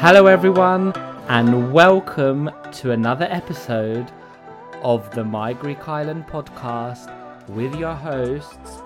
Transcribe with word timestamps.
Hello, 0.00 0.26
everyone, 0.26 0.92
and 1.28 1.72
welcome 1.72 2.48
to 2.70 2.92
another 2.92 3.26
episode 3.30 4.08
of 4.80 5.10
the 5.10 5.24
My 5.24 5.52
Greek 5.52 5.88
Island 5.88 6.24
podcast 6.28 7.10
with 7.48 7.74
your 7.74 7.94
hosts, 7.96 8.78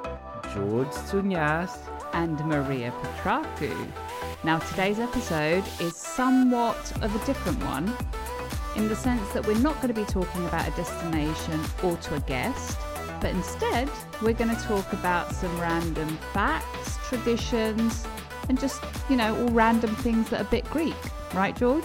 George 0.54 0.88
Sunyas. 0.88 1.76
and 2.14 2.40
Maria 2.46 2.92
Petraku. 3.02 3.76
Now, 4.42 4.58
today's 4.60 4.98
episode 4.98 5.64
is 5.80 5.94
somewhat 5.94 6.80
of 7.02 7.14
a 7.14 7.26
different 7.26 7.62
one 7.64 7.92
in 8.76 8.88
the 8.88 8.96
sense 8.96 9.28
that 9.34 9.46
we're 9.46 9.58
not 9.58 9.74
going 9.82 9.94
to 9.94 10.00
be 10.00 10.06
talking 10.06 10.46
about 10.46 10.66
a 10.66 10.70
destination 10.70 11.60
or 11.82 11.98
to 11.98 12.14
a 12.14 12.20
guest, 12.20 12.78
but 13.20 13.30
instead 13.32 13.90
we're 14.22 14.32
going 14.32 14.54
to 14.56 14.62
talk 14.62 14.90
about 14.94 15.30
some 15.32 15.60
random 15.60 16.08
facts, 16.32 16.96
traditions, 17.08 18.06
and 18.48 18.58
just, 18.58 18.82
you 19.08 19.16
know, 19.16 19.36
all 19.40 19.48
random 19.50 19.94
things 19.96 20.30
that 20.30 20.40
are 20.40 20.44
a 20.44 20.50
bit 20.50 20.64
Greek. 20.70 20.94
Right, 21.34 21.56
George? 21.56 21.84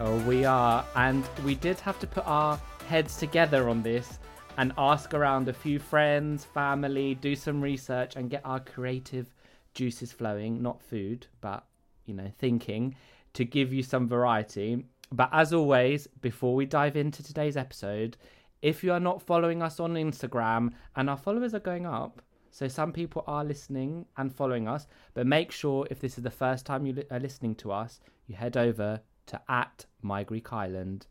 Oh, 0.00 0.18
we 0.26 0.44
are, 0.44 0.84
and 0.96 1.24
we 1.44 1.54
did 1.54 1.78
have 1.80 1.98
to 2.00 2.06
put 2.06 2.26
our 2.26 2.60
heads 2.88 3.16
together 3.16 3.68
on 3.68 3.82
this 3.82 4.18
and 4.56 4.72
ask 4.78 5.14
around 5.14 5.48
a 5.48 5.52
few 5.52 5.78
friends, 5.78 6.44
family, 6.44 7.14
do 7.14 7.34
some 7.34 7.60
research, 7.60 8.16
and 8.16 8.30
get 8.30 8.42
our 8.44 8.60
creative 8.60 9.34
juices 9.74 10.12
flowing. 10.12 10.62
Not 10.62 10.80
food, 10.82 11.26
but, 11.40 11.64
you 12.06 12.14
know, 12.14 12.30
thinking 12.38 12.94
to 13.34 13.44
give 13.44 13.72
you 13.72 13.82
some 13.82 14.08
variety. 14.08 14.84
But 15.10 15.28
as 15.32 15.52
always, 15.52 16.06
before 16.22 16.54
we 16.54 16.66
dive 16.66 16.96
into 16.96 17.22
today's 17.22 17.56
episode, 17.56 18.16
if 18.62 18.82
you 18.82 18.92
are 18.92 19.00
not 19.00 19.22
following 19.22 19.62
us 19.62 19.78
on 19.78 19.94
Instagram, 19.94 20.72
and 20.96 21.10
our 21.10 21.16
followers 21.16 21.54
are 21.54 21.60
going 21.60 21.86
up, 21.86 22.22
so 22.54 22.68
some 22.68 22.92
people 22.92 23.24
are 23.26 23.44
listening 23.44 24.06
and 24.16 24.32
following 24.32 24.68
us, 24.68 24.86
but 25.12 25.26
make 25.26 25.50
sure 25.50 25.88
if 25.90 25.98
this 25.98 26.16
is 26.16 26.22
the 26.22 26.30
first 26.30 26.64
time 26.64 26.86
you 26.86 26.92
li- 26.92 27.02
are 27.10 27.18
listening 27.18 27.56
to 27.56 27.72
us, 27.72 27.98
you 28.28 28.36
head 28.36 28.56
over 28.56 29.00
to 29.26 29.40
at 29.48 29.86
My 30.02 30.22
Greek 30.22 30.52
Island 30.52 31.08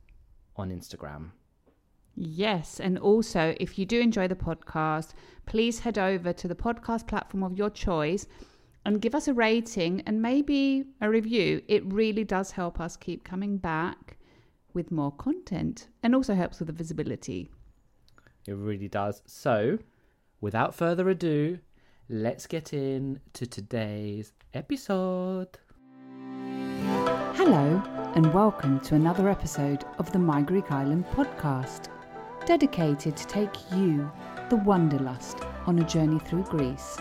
on 0.56 0.70
Instagram. 0.72 1.32
Yes, 2.16 2.80
and 2.80 2.98
also 2.98 3.58
if 3.60 3.78
you 3.78 3.86
do 3.86 4.00
enjoy 4.00 4.30
the 4.30 4.36
podcast, 4.36 5.16
please 5.46 5.80
head 5.80 5.98
over 5.98 6.32
to 6.32 6.48
the 6.48 6.56
podcast 6.56 7.08
platform 7.08 7.44
of 7.44 7.58
your 7.58 7.70
choice 7.70 8.26
and 8.86 9.02
give 9.02 9.14
us 9.14 9.28
a 9.28 9.34
rating 9.34 10.02
and 10.06 10.22
maybe 10.22 10.86
a 11.02 11.10
review. 11.10 11.62
It 11.68 11.84
really 11.92 12.24
does 12.24 12.52
help 12.52 12.80
us 12.80 12.96
keep 12.96 13.26
coming 13.26 13.58
back 13.58 14.16
with 14.74 14.94
more 14.94 15.12
content 15.12 15.90
and 16.04 16.16
also 16.16 16.36
helps 16.36 16.60
with 16.60 16.68
the 16.68 16.74
visibility. 16.74 17.52
It 18.48 18.54
really 18.54 18.88
does. 18.88 19.22
So, 19.26 19.80
without 20.44 20.76
further 20.76 21.08
ado, 21.10 21.58
let's 22.10 22.48
get 22.48 22.74
in 22.74 23.22
to 23.32 23.46
today's 23.48 24.34
episode. 24.54 25.58
Hello, 27.38 27.82
and 28.16 28.34
welcome 28.34 28.82
to 28.82 28.96
another 28.96 29.30
episode 29.30 29.86
of 30.00 30.12
the 30.12 30.20
My 30.20 30.42
Greek 30.42 30.70
Island 30.70 31.06
podcast, 31.12 31.88
dedicated 32.46 33.16
to 33.16 33.26
take 33.26 33.56
you, 33.72 34.12
the 34.50 34.58
Wanderlust, 34.58 35.38
on 35.66 35.80
a 35.80 35.88
journey 35.88 36.20
through 36.20 36.44
Greece. 36.44 36.98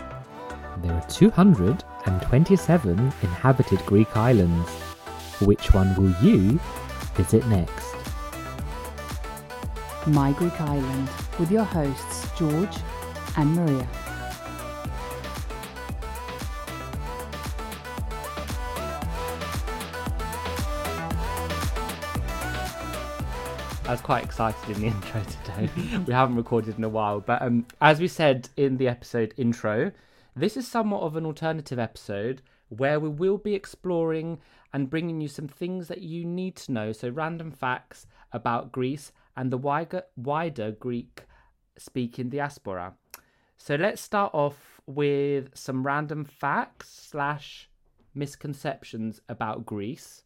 There 0.77 0.93
are 0.93 1.05
227 1.09 2.97
inhabited 2.97 3.85
Greek 3.85 4.15
islands. 4.15 4.69
Which 5.41 5.73
one 5.73 5.93
will 6.01 6.15
you 6.25 6.61
visit 7.15 7.45
next? 7.47 7.93
My 10.07 10.31
Greek 10.31 10.61
Island, 10.61 11.09
with 11.37 11.51
your 11.51 11.65
hosts 11.65 12.29
George 12.37 12.77
and 13.37 13.55
Maria. 13.55 13.87
I 23.85 23.91
was 23.91 24.01
quite 24.01 24.23
excited 24.23 24.69
in 24.69 24.81
the 24.81 24.87
intro 24.95 25.21
today. 25.23 25.69
we 26.07 26.13
haven't 26.13 26.37
recorded 26.37 26.77
in 26.77 26.83
a 26.83 26.89
while, 26.89 27.19
but 27.19 27.41
um, 27.41 27.65
as 27.81 27.99
we 27.99 28.07
said 28.07 28.49
in 28.55 28.77
the 28.77 28.87
episode 28.87 29.33
intro, 29.35 29.91
this 30.35 30.55
is 30.55 30.67
somewhat 30.67 31.01
of 31.01 31.15
an 31.15 31.25
alternative 31.25 31.77
episode 31.77 32.41
where 32.69 32.99
we 32.99 33.09
will 33.09 33.37
be 33.37 33.53
exploring 33.53 34.39
and 34.71 34.89
bringing 34.89 35.21
you 35.21 35.27
some 35.27 35.47
things 35.47 35.89
that 35.89 36.01
you 36.01 36.25
need 36.25 36.55
to 36.55 36.71
know. 36.71 36.91
So, 36.91 37.09
random 37.09 37.51
facts 37.51 38.07
about 38.31 38.71
Greece 38.71 39.11
and 39.35 39.51
the 39.51 39.57
wider, 39.57 40.03
wider 40.15 40.71
Greek 40.71 41.25
speaking 41.77 42.29
diaspora. 42.29 42.95
So, 43.65 43.75
let's 43.75 44.01
start 44.01 44.33
off 44.33 44.81
with 44.87 45.47
some 45.53 45.85
random 45.85 46.25
facts 46.25 46.89
slash 47.09 47.69
misconceptions 48.13 49.21
about 49.29 49.65
Greece. 49.65 50.23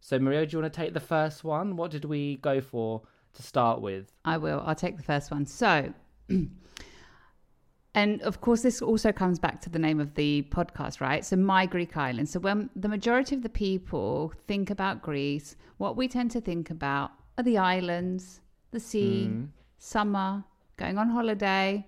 So, 0.00 0.18
Maria, 0.18 0.44
do 0.44 0.56
you 0.56 0.62
want 0.62 0.74
to 0.74 0.80
take 0.80 0.92
the 0.92 0.98
first 0.98 1.44
one? 1.44 1.76
What 1.76 1.92
did 1.92 2.04
we 2.04 2.38
go 2.38 2.60
for 2.60 3.02
to 3.34 3.42
start 3.44 3.80
with? 3.80 4.10
I 4.24 4.36
will. 4.36 4.64
I'll 4.66 4.74
take 4.74 4.96
the 4.96 5.02
first 5.04 5.30
one. 5.30 5.46
So, 5.46 5.94
and 7.94 8.20
of 8.22 8.40
course, 8.40 8.62
this 8.62 8.82
also 8.82 9.12
comes 9.12 9.38
back 9.38 9.60
to 9.60 9.70
the 9.70 9.78
name 9.78 10.00
of 10.00 10.14
the 10.14 10.48
podcast, 10.50 11.00
right? 11.00 11.24
So, 11.24 11.36
My 11.36 11.66
Greek 11.66 11.96
Island. 11.96 12.28
So, 12.30 12.40
when 12.40 12.68
the 12.74 12.88
majority 12.88 13.36
of 13.36 13.44
the 13.44 13.48
people 13.48 14.32
think 14.48 14.70
about 14.70 15.02
Greece, 15.02 15.54
what 15.76 15.96
we 15.96 16.08
tend 16.08 16.32
to 16.32 16.40
think 16.40 16.68
about 16.68 17.12
are 17.38 17.44
the 17.44 17.58
islands, 17.58 18.40
the 18.72 18.80
sea, 18.80 19.26
hmm. 19.26 19.44
summer, 19.78 20.42
going 20.76 20.98
on 20.98 21.10
holiday. 21.10 21.86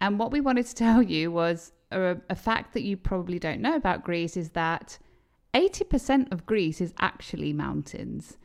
And 0.00 0.18
what 0.18 0.32
we 0.32 0.40
wanted 0.40 0.66
to 0.66 0.74
tell 0.74 1.02
you 1.02 1.30
was 1.30 1.72
a, 1.90 2.16
a 2.28 2.34
fact 2.34 2.72
that 2.74 2.82
you 2.82 2.96
probably 2.96 3.38
don't 3.38 3.60
know 3.60 3.76
about 3.76 4.04
Greece 4.04 4.36
is 4.36 4.50
that 4.50 4.98
80% 5.54 6.32
of 6.32 6.46
Greece 6.46 6.80
is 6.80 6.94
actually 7.00 7.52
mountains. 7.52 8.38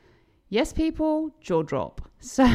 Yes, 0.49 0.73
people, 0.73 1.35
jaw 1.41 1.63
drop. 1.63 2.01
So, 2.19 2.47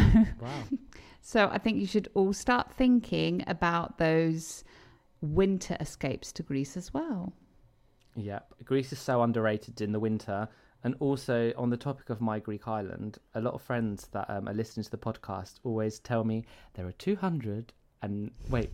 so 1.21 1.49
I 1.53 1.59
think 1.59 1.79
you 1.79 1.87
should 1.87 2.09
all 2.15 2.33
start 2.33 2.73
thinking 2.73 3.45
about 3.47 3.99
those 3.99 4.65
winter 5.21 5.77
escapes 5.79 6.33
to 6.33 6.43
Greece 6.43 6.77
as 6.77 6.93
well. 6.93 7.33
Yep, 8.17 8.55
Greece 8.65 8.93
is 8.93 8.99
so 8.99 9.23
underrated 9.23 9.81
in 9.81 9.93
the 9.93 10.01
winter. 10.01 10.49
And 10.83 10.97
also 10.99 11.53
on 11.57 11.71
the 11.71 11.77
topic 11.77 12.11
of 12.11 12.21
my 12.21 12.41
Greek 12.41 12.67
island, 12.67 13.19
a 13.35 13.41
lot 13.41 13.55
of 13.55 13.63
friends 13.63 14.09
that 14.13 14.29
um, 14.29 14.49
are 14.49 14.55
listening 14.55 14.83
to 14.83 14.91
the 14.91 14.99
podcast 14.99 15.61
always 15.63 16.01
tell 16.01 16.25
me 16.25 16.45
there 16.75 16.87
are 16.87 16.93
two 16.93 17.15
hundred 17.17 17.73
and 18.03 18.31
wait, 18.49 18.71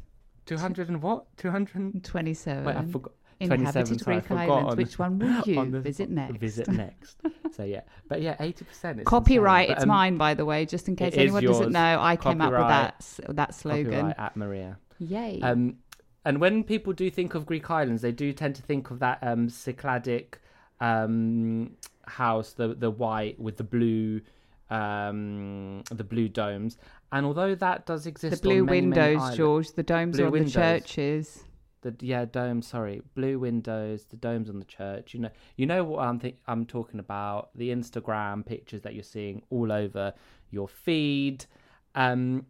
two 0.47 0.57
hundred 0.57 0.89
and 0.89 1.03
what? 1.03 1.25
Two 1.37 1.51
hundred. 1.51 2.03
27 2.03 2.65
Wait, 2.65 2.77
I 2.77 2.85
forgot. 2.87 3.13
inhabited 3.41 4.01
sorry, 4.01 4.21
Greek 4.21 4.31
islands. 4.31 4.77
Which 4.77 4.99
one 4.99 5.19
would 5.21 5.47
you 5.47 5.59
on 5.59 5.71
the- 5.73 5.81
visit 5.81 6.09
next? 6.21 6.39
Visit 6.39 6.69
next. 6.69 7.17
so 7.53 7.65
yeah, 7.65 7.83
but 8.09 8.23
yeah, 8.23 8.37
eighty 8.41 8.65
percent. 8.65 9.05
Copyright, 9.05 9.69
it's 9.71 9.85
mine, 9.85 10.17
by 10.17 10.35
the 10.35 10.45
way, 10.45 10.65
just 10.65 10.89
in 10.89 10.97
case 10.97 11.15
anyone 11.17 11.45
doesn't 11.45 11.73
know. 11.73 11.99
I 12.01 12.17
came 12.17 12.41
up 12.41 12.53
with 12.53 12.61
that 12.61 13.37
that 13.37 13.55
slogan. 13.55 13.93
Copyright 13.93 14.19
at 14.19 14.37
Maria. 14.37 14.79
Yay. 14.99 15.41
Um, 15.43 15.77
and 16.25 16.41
when 16.41 16.65
people 16.65 16.93
do 16.93 17.09
think 17.11 17.35
of 17.35 17.47
Greek 17.47 17.71
islands, 17.71 18.03
they 18.03 18.11
do 18.11 18.33
tend 18.33 18.57
to 18.57 18.63
think 18.63 18.91
of 18.91 18.99
that 18.99 19.19
um, 19.23 19.47
Cycladic 19.49 20.35
um, 20.81 21.77
house, 22.07 22.53
the 22.53 22.75
the 22.75 22.91
white 22.91 23.39
with 23.39 23.57
the 23.59 23.63
blue, 23.65 24.23
um, 24.71 25.83
the 25.91 26.05
blue 26.05 26.29
domes. 26.29 26.79
And 27.13 27.25
although 27.25 27.55
that 27.55 27.87
does 27.87 28.07
exist, 28.07 28.43
the 28.43 28.49
blue 28.49 28.61
on 28.61 28.67
many, 28.67 28.81
many 28.83 28.91
windows, 28.91 29.23
islands- 29.23 29.37
George. 29.37 29.73
The 29.73 29.83
domes 29.83 30.17
Blue 30.17 30.27
on 30.27 30.33
windows. 30.33 30.53
the 30.55 30.61
churches. 30.61 31.45
the 31.83 31.95
yeah 32.01 32.25
dome. 32.25 32.63
Sorry, 32.63 33.01
blue 33.15 33.39
windows, 33.39 34.05
the 34.05 34.17
domes 34.17 34.51
on 34.51 34.59
the 34.59 34.65
church. 34.65 35.15
You 35.15 35.21
know, 35.21 35.31
you 35.57 35.67
know 35.67 35.85
what 35.85 36.01
I'm 36.05 36.19
think 36.19 36.37
I'm 36.47 36.67
talking 36.67 36.99
about. 37.01 37.51
The 37.55 37.71
Instagram 37.71 38.45
pictures 38.45 38.83
that 38.83 38.95
you're 38.95 39.05
seeing 39.05 39.43
all 39.51 39.71
over 39.71 40.13
your 40.51 40.69
feed. 40.69 41.47
Um, 41.95 42.47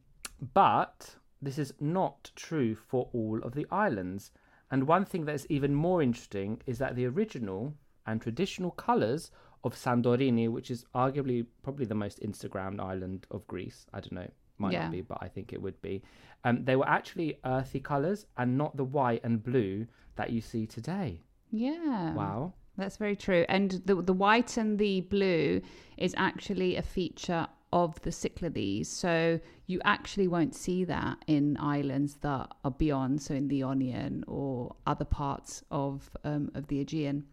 but 0.54 1.16
this 1.42 1.58
is 1.58 1.72
not 1.80 2.30
true 2.34 2.74
for 2.74 3.08
all 3.12 3.40
of 3.42 3.54
the 3.54 3.66
islands. 3.70 4.30
And 4.70 4.88
one 4.88 5.04
thing 5.04 5.26
that 5.26 5.34
is 5.34 5.46
even 5.48 5.74
more 5.74 6.02
interesting 6.02 6.60
is 6.66 6.78
that 6.78 6.96
the 6.96 7.06
original 7.06 7.74
and 8.06 8.20
traditional 8.20 8.70
colours 8.72 9.30
of 9.64 9.74
Santorini, 9.74 10.48
which 10.50 10.70
is 10.70 10.84
arguably 10.94 11.46
probably 11.62 11.86
the 11.86 11.94
most 11.94 12.20
Instagrammed 12.20 12.80
island 12.80 13.26
of 13.30 13.46
Greece, 13.46 13.86
I 13.92 14.00
don't 14.00 14.12
know, 14.12 14.30
might 14.58 14.72
Yeah. 14.72 14.82
not 14.84 14.92
be, 14.92 15.00
but 15.02 15.18
I 15.20 15.28
think 15.28 15.52
it 15.52 15.60
would 15.60 15.80
be. 15.82 16.02
Um, 16.44 16.64
they 16.64 16.76
were 16.76 16.88
actually 16.88 17.38
earthy 17.44 17.80
colours 17.80 18.26
and 18.36 18.56
not 18.56 18.76
the 18.76 18.84
white 18.84 19.22
and 19.24 19.42
blue 19.42 19.86
that 20.16 20.30
you 20.30 20.40
see 20.40 20.66
today. 20.66 21.22
Yeah. 21.50 22.14
Wow. 22.14 22.54
That's 22.76 22.96
very 22.98 23.16
true. 23.16 23.44
And 23.48 23.70
the 23.86 23.94
the 24.02 24.12
white 24.12 24.56
and 24.58 24.78
the 24.78 25.00
blue 25.02 25.62
is 25.96 26.14
actually 26.16 26.76
a 26.76 26.82
feature 26.82 27.46
of 27.72 28.00
the 28.02 28.10
Cyclades. 28.12 28.88
So 28.88 29.40
you 29.66 29.80
actually 29.84 30.28
won't 30.28 30.54
see 30.54 30.84
that 30.84 31.18
in 31.26 31.56
islands 31.58 32.16
that 32.20 32.48
are 32.64 32.70
beyond, 32.70 33.22
so 33.22 33.34
in 33.34 33.48
the 33.48 33.62
Ionian 33.64 34.24
or 34.26 34.76
other 34.86 35.04
parts 35.06 35.62
of 35.70 36.10
um, 36.24 36.50
of 36.54 36.66
the 36.68 36.80
Aegean. 36.80 37.24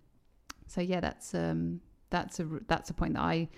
So 0.68 0.82
yeah, 0.82 1.02
that's 1.02 1.36
um, 1.36 1.82
that's 2.10 2.40
a 2.40 2.48
that's 2.68 2.90
a 2.90 2.94
point 2.94 3.14
that 3.16 3.22
I 3.22 3.50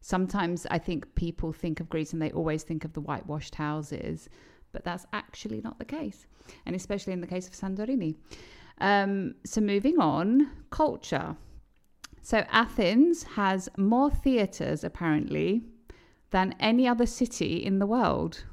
sometimes 0.00 0.66
I 0.70 0.78
think 0.78 1.14
people 1.14 1.52
think 1.52 1.80
of 1.80 1.88
Greece 1.88 2.12
and 2.12 2.20
they 2.20 2.30
always 2.32 2.62
think 2.62 2.84
of 2.84 2.92
the 2.92 3.00
whitewashed 3.00 3.54
houses, 3.54 4.28
but 4.72 4.84
that's 4.84 5.06
actually 5.12 5.60
not 5.60 5.78
the 5.78 5.84
case, 5.84 6.26
and 6.66 6.74
especially 6.74 7.12
in 7.12 7.20
the 7.20 7.26
case 7.26 7.46
of 7.46 7.54
Santorini. 7.54 8.16
Um, 8.78 9.34
so 9.44 9.60
moving 9.60 9.98
on, 9.98 10.50
culture. 10.70 11.36
So 12.22 12.44
Athens 12.50 13.22
has 13.22 13.68
more 13.76 14.10
theatres 14.10 14.84
apparently 14.84 15.62
than 16.30 16.54
any 16.60 16.86
other 16.86 17.06
city 17.06 17.56
in 17.56 17.78
the 17.78 17.86
world. 17.86 18.44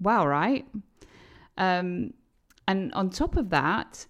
Wow, 0.00 0.26
right? 0.26 0.66
Um, 1.56 2.14
and 2.66 2.92
on 2.94 3.10
top 3.10 3.36
of 3.36 3.50
that, 3.50 4.06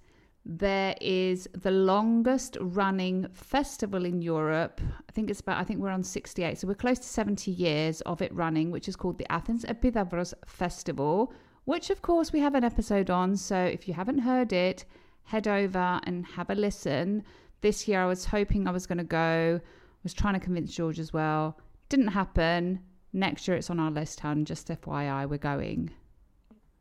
there 0.52 0.96
is 1.00 1.48
the 1.52 1.70
longest 1.70 2.56
running 2.60 3.28
festival 3.32 4.04
in 4.04 4.20
Europe. 4.20 4.80
I 5.08 5.12
think 5.12 5.30
it's 5.30 5.38
about, 5.38 5.58
I 5.58 5.64
think 5.64 5.78
we're 5.78 5.90
on 5.90 6.02
68. 6.02 6.58
So 6.58 6.66
we're 6.66 6.74
close 6.74 6.98
to 6.98 7.06
70 7.06 7.52
years 7.52 8.00
of 8.00 8.20
it 8.20 8.34
running, 8.34 8.72
which 8.72 8.88
is 8.88 8.96
called 8.96 9.18
the 9.18 9.30
Athens 9.30 9.64
Epidavros 9.64 10.34
Festival, 10.46 11.32
which 11.66 11.88
of 11.88 12.02
course 12.02 12.32
we 12.32 12.40
have 12.40 12.56
an 12.56 12.64
episode 12.64 13.10
on. 13.10 13.36
So 13.36 13.56
if 13.56 13.86
you 13.86 13.94
haven't 13.94 14.18
heard 14.18 14.52
it, 14.52 14.84
head 15.22 15.46
over 15.46 16.00
and 16.02 16.26
have 16.26 16.50
a 16.50 16.56
listen. 16.56 17.22
This 17.60 17.86
year 17.86 18.02
I 18.02 18.06
was 18.06 18.24
hoping 18.24 18.66
I 18.66 18.72
was 18.72 18.88
going 18.88 18.98
to 18.98 19.04
go, 19.04 19.60
was 20.02 20.12
trying 20.12 20.34
to 20.34 20.40
convince 20.40 20.74
George 20.74 20.98
as 20.98 21.12
well. 21.12 21.60
Didn't 21.90 22.08
happen. 22.08 22.80
Next 23.12 23.46
year 23.46 23.56
it's 23.56 23.70
on 23.70 23.78
our 23.78 23.92
list, 23.92 24.24
and 24.24 24.44
just 24.44 24.66
FYI, 24.66 25.28
we're 25.28 25.38
going. 25.38 25.90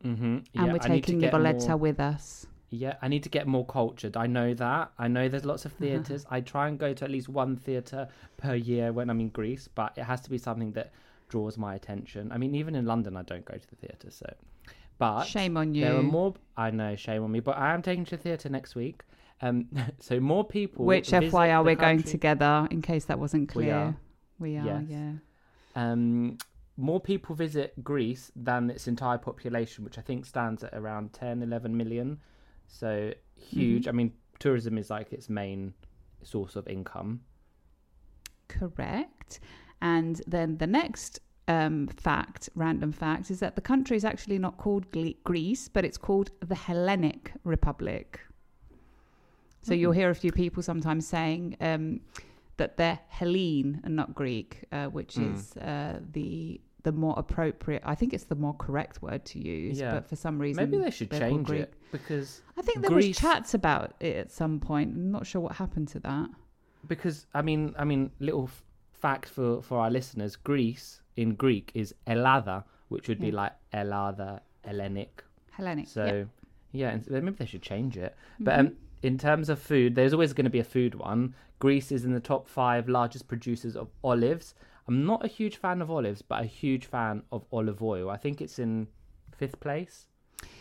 Mm-hmm. 0.04 0.38
And 0.56 0.72
we're 0.72 0.78
taking 0.78 1.20
Nicoletta 1.20 1.78
with 1.78 2.00
us. 2.00 2.46
Yeah, 2.70 2.94
I 3.02 3.08
need 3.08 3.24
to 3.24 3.28
get 3.28 3.46
more 3.48 3.66
cultured. 3.66 4.16
I 4.16 4.26
know 4.26 4.54
that. 4.54 4.92
I 4.98 5.08
know 5.08 5.28
there's 5.28 5.44
lots 5.44 5.64
of 5.64 5.72
theatres. 5.80 6.24
I 6.30 6.40
try 6.40 6.68
and 6.68 6.78
go 6.78 6.94
to 6.94 7.04
at 7.04 7.10
least 7.10 7.28
one 7.28 7.56
theatre 7.56 8.08
per 8.36 8.54
year 8.54 8.92
when 8.92 9.10
I'm 9.10 9.20
in 9.20 9.28
Greece, 9.30 9.68
but 9.74 9.92
it 9.96 10.04
has 10.04 10.20
to 10.22 10.30
be 10.30 10.38
something 10.38 10.72
that 10.72 10.92
draws 11.28 11.58
my 11.58 11.74
attention. 11.74 12.30
I 12.32 12.38
mean, 12.38 12.54
even 12.54 12.74
in 12.74 12.86
London, 12.86 13.16
I 13.16 13.22
don't 13.22 13.44
go 13.44 13.54
to 13.54 13.70
the 13.70 13.76
theatre, 13.76 14.10
so. 14.10 14.32
But 14.98 15.24
Shame 15.24 15.56
on 15.56 15.74
you. 15.74 15.84
There 15.84 15.96
are 15.96 16.02
more. 16.02 16.34
I 16.56 16.70
know, 16.70 16.94
shame 16.94 17.24
on 17.24 17.32
me, 17.32 17.40
but 17.40 17.56
I 17.56 17.72
am 17.74 17.82
taking 17.82 18.04
to 18.06 18.16
the 18.16 18.22
theatre 18.22 18.48
next 18.50 18.74
week. 18.74 19.02
Um, 19.42 19.66
so 19.98 20.20
more 20.20 20.44
people. 20.44 20.84
Which 20.84 21.10
FYI, 21.10 21.64
we're 21.64 21.74
going 21.74 22.02
together 22.02 22.68
in 22.70 22.82
case 22.82 23.06
that 23.06 23.18
wasn't 23.18 23.54
We 23.54 23.64
clear. 23.64 23.74
are. 23.74 23.96
We 24.38 24.56
are, 24.58 24.64
Yes. 24.66 24.84
yeah. 24.88 25.12
um, 25.74 26.38
more 26.76 27.00
people 27.00 27.34
visit 27.34 27.82
Greece 27.84 28.30
than 28.36 28.70
its 28.70 28.88
entire 28.88 29.18
population, 29.18 29.84
which 29.84 29.98
I 29.98 30.02
think 30.02 30.24
stands 30.24 30.62
at 30.64 30.72
around 30.72 31.12
10, 31.12 31.42
11 31.42 31.76
million. 31.76 32.18
So 32.70 33.12
huge. 33.36 33.82
Mm-hmm. 33.82 33.88
I 33.88 33.92
mean, 33.92 34.12
tourism 34.38 34.78
is 34.78 34.90
like 34.90 35.12
its 35.12 35.28
main 35.28 35.74
source 36.22 36.56
of 36.56 36.66
income. 36.68 37.20
Correct. 38.48 39.40
And 39.82 40.20
then 40.26 40.58
the 40.58 40.66
next 40.66 41.20
um, 41.48 41.88
fact, 41.88 42.48
random 42.54 42.92
fact, 42.92 43.30
is 43.30 43.40
that 43.40 43.54
the 43.54 43.60
country 43.60 43.96
is 43.96 44.04
actually 44.04 44.38
not 44.38 44.56
called 44.56 44.86
Greece, 45.24 45.68
but 45.68 45.84
it's 45.84 45.98
called 45.98 46.30
the 46.40 46.54
Hellenic 46.54 47.32
Republic. 47.44 48.20
So 49.62 49.74
you'll 49.74 49.92
hear 49.92 50.10
a 50.10 50.14
few 50.14 50.32
people 50.32 50.62
sometimes 50.62 51.06
saying 51.06 51.56
um, 51.60 52.00
that 52.56 52.76
they're 52.78 52.98
Hellene 53.12 53.80
and 53.84 53.94
not 53.94 54.14
Greek, 54.14 54.64
uh, 54.72 54.86
which 54.86 55.14
Hmm. 55.14 55.34
is 55.34 55.56
uh, 55.58 56.00
the 56.12 56.60
the 56.82 56.92
more 56.92 57.14
appropriate. 57.18 57.82
I 57.84 57.94
think 57.94 58.12
it's 58.14 58.24
the 58.24 58.34
more 58.34 58.54
correct 58.54 59.02
word 59.02 59.24
to 59.26 59.38
use. 59.38 59.78
Yeah. 59.78 59.94
But 59.94 60.08
for 60.08 60.16
some 60.16 60.38
reason, 60.38 60.62
Maybe 60.70 60.82
they 60.82 60.90
should 60.90 61.10
change 61.10 61.46
Greek. 61.46 61.62
it 61.62 61.74
because 61.92 62.40
I 62.56 62.62
think 62.62 62.80
there 62.82 62.90
Greece, 62.90 63.08
was 63.08 63.18
chats 63.18 63.54
about 63.54 63.94
it 64.00 64.16
at 64.16 64.30
some 64.30 64.60
point. 64.60 64.94
I'm 64.94 65.10
not 65.10 65.26
sure 65.26 65.40
what 65.40 65.52
happened 65.56 65.88
to 65.88 66.00
that. 66.00 66.28
because 66.88 67.26
I 67.34 67.42
mean, 67.42 67.74
I 67.78 67.84
mean, 67.84 68.10
little 68.20 68.44
f- 68.44 68.62
fact 68.92 69.28
for 69.28 69.62
for 69.62 69.78
our 69.78 69.90
listeners: 69.90 70.36
Greece 70.36 71.00
in 71.16 71.34
Greek 71.34 71.70
is 71.74 71.94
Elada, 72.06 72.64
which 72.88 73.08
would 73.08 73.20
be 73.20 73.30
like 73.30 73.52
Elada, 73.74 74.40
Hellenic. 74.64 75.22
Hellenic. 75.50 75.88
So 75.88 76.26
yeah. 76.72 76.88
yeah, 76.88 76.90
and 76.94 77.10
maybe 77.10 77.30
they 77.32 77.46
should 77.46 77.62
change 77.62 77.96
it. 77.96 78.16
But 78.38 78.54
Mm-hmm. 78.54 78.66
um, 78.68 78.76
in 79.02 79.16
terms 79.18 79.48
of 79.48 79.58
food, 79.58 79.94
there's 79.94 80.12
always 80.12 80.32
going 80.34 80.44
to 80.44 80.50
be 80.50 80.58
a 80.60 80.64
food 80.64 80.94
one. 80.94 81.34
Greece 81.58 81.90
is 81.92 82.04
in 82.04 82.12
the 82.12 82.20
top 82.20 82.46
five 82.48 82.88
largest 82.88 83.28
producers 83.28 83.74
of 83.76 83.88
olives. 84.04 84.54
I'm 84.90 85.06
not 85.06 85.24
a 85.24 85.28
huge 85.28 85.56
fan 85.56 85.80
of 85.80 85.90
olives, 85.90 86.20
but 86.20 86.42
a 86.42 86.46
huge 86.46 86.86
fan 86.86 87.22
of 87.30 87.44
olive 87.52 87.80
oil. 87.80 88.10
I 88.10 88.16
think 88.16 88.40
it's 88.40 88.58
in 88.58 88.88
fifth 89.36 89.60
place. 89.60 90.06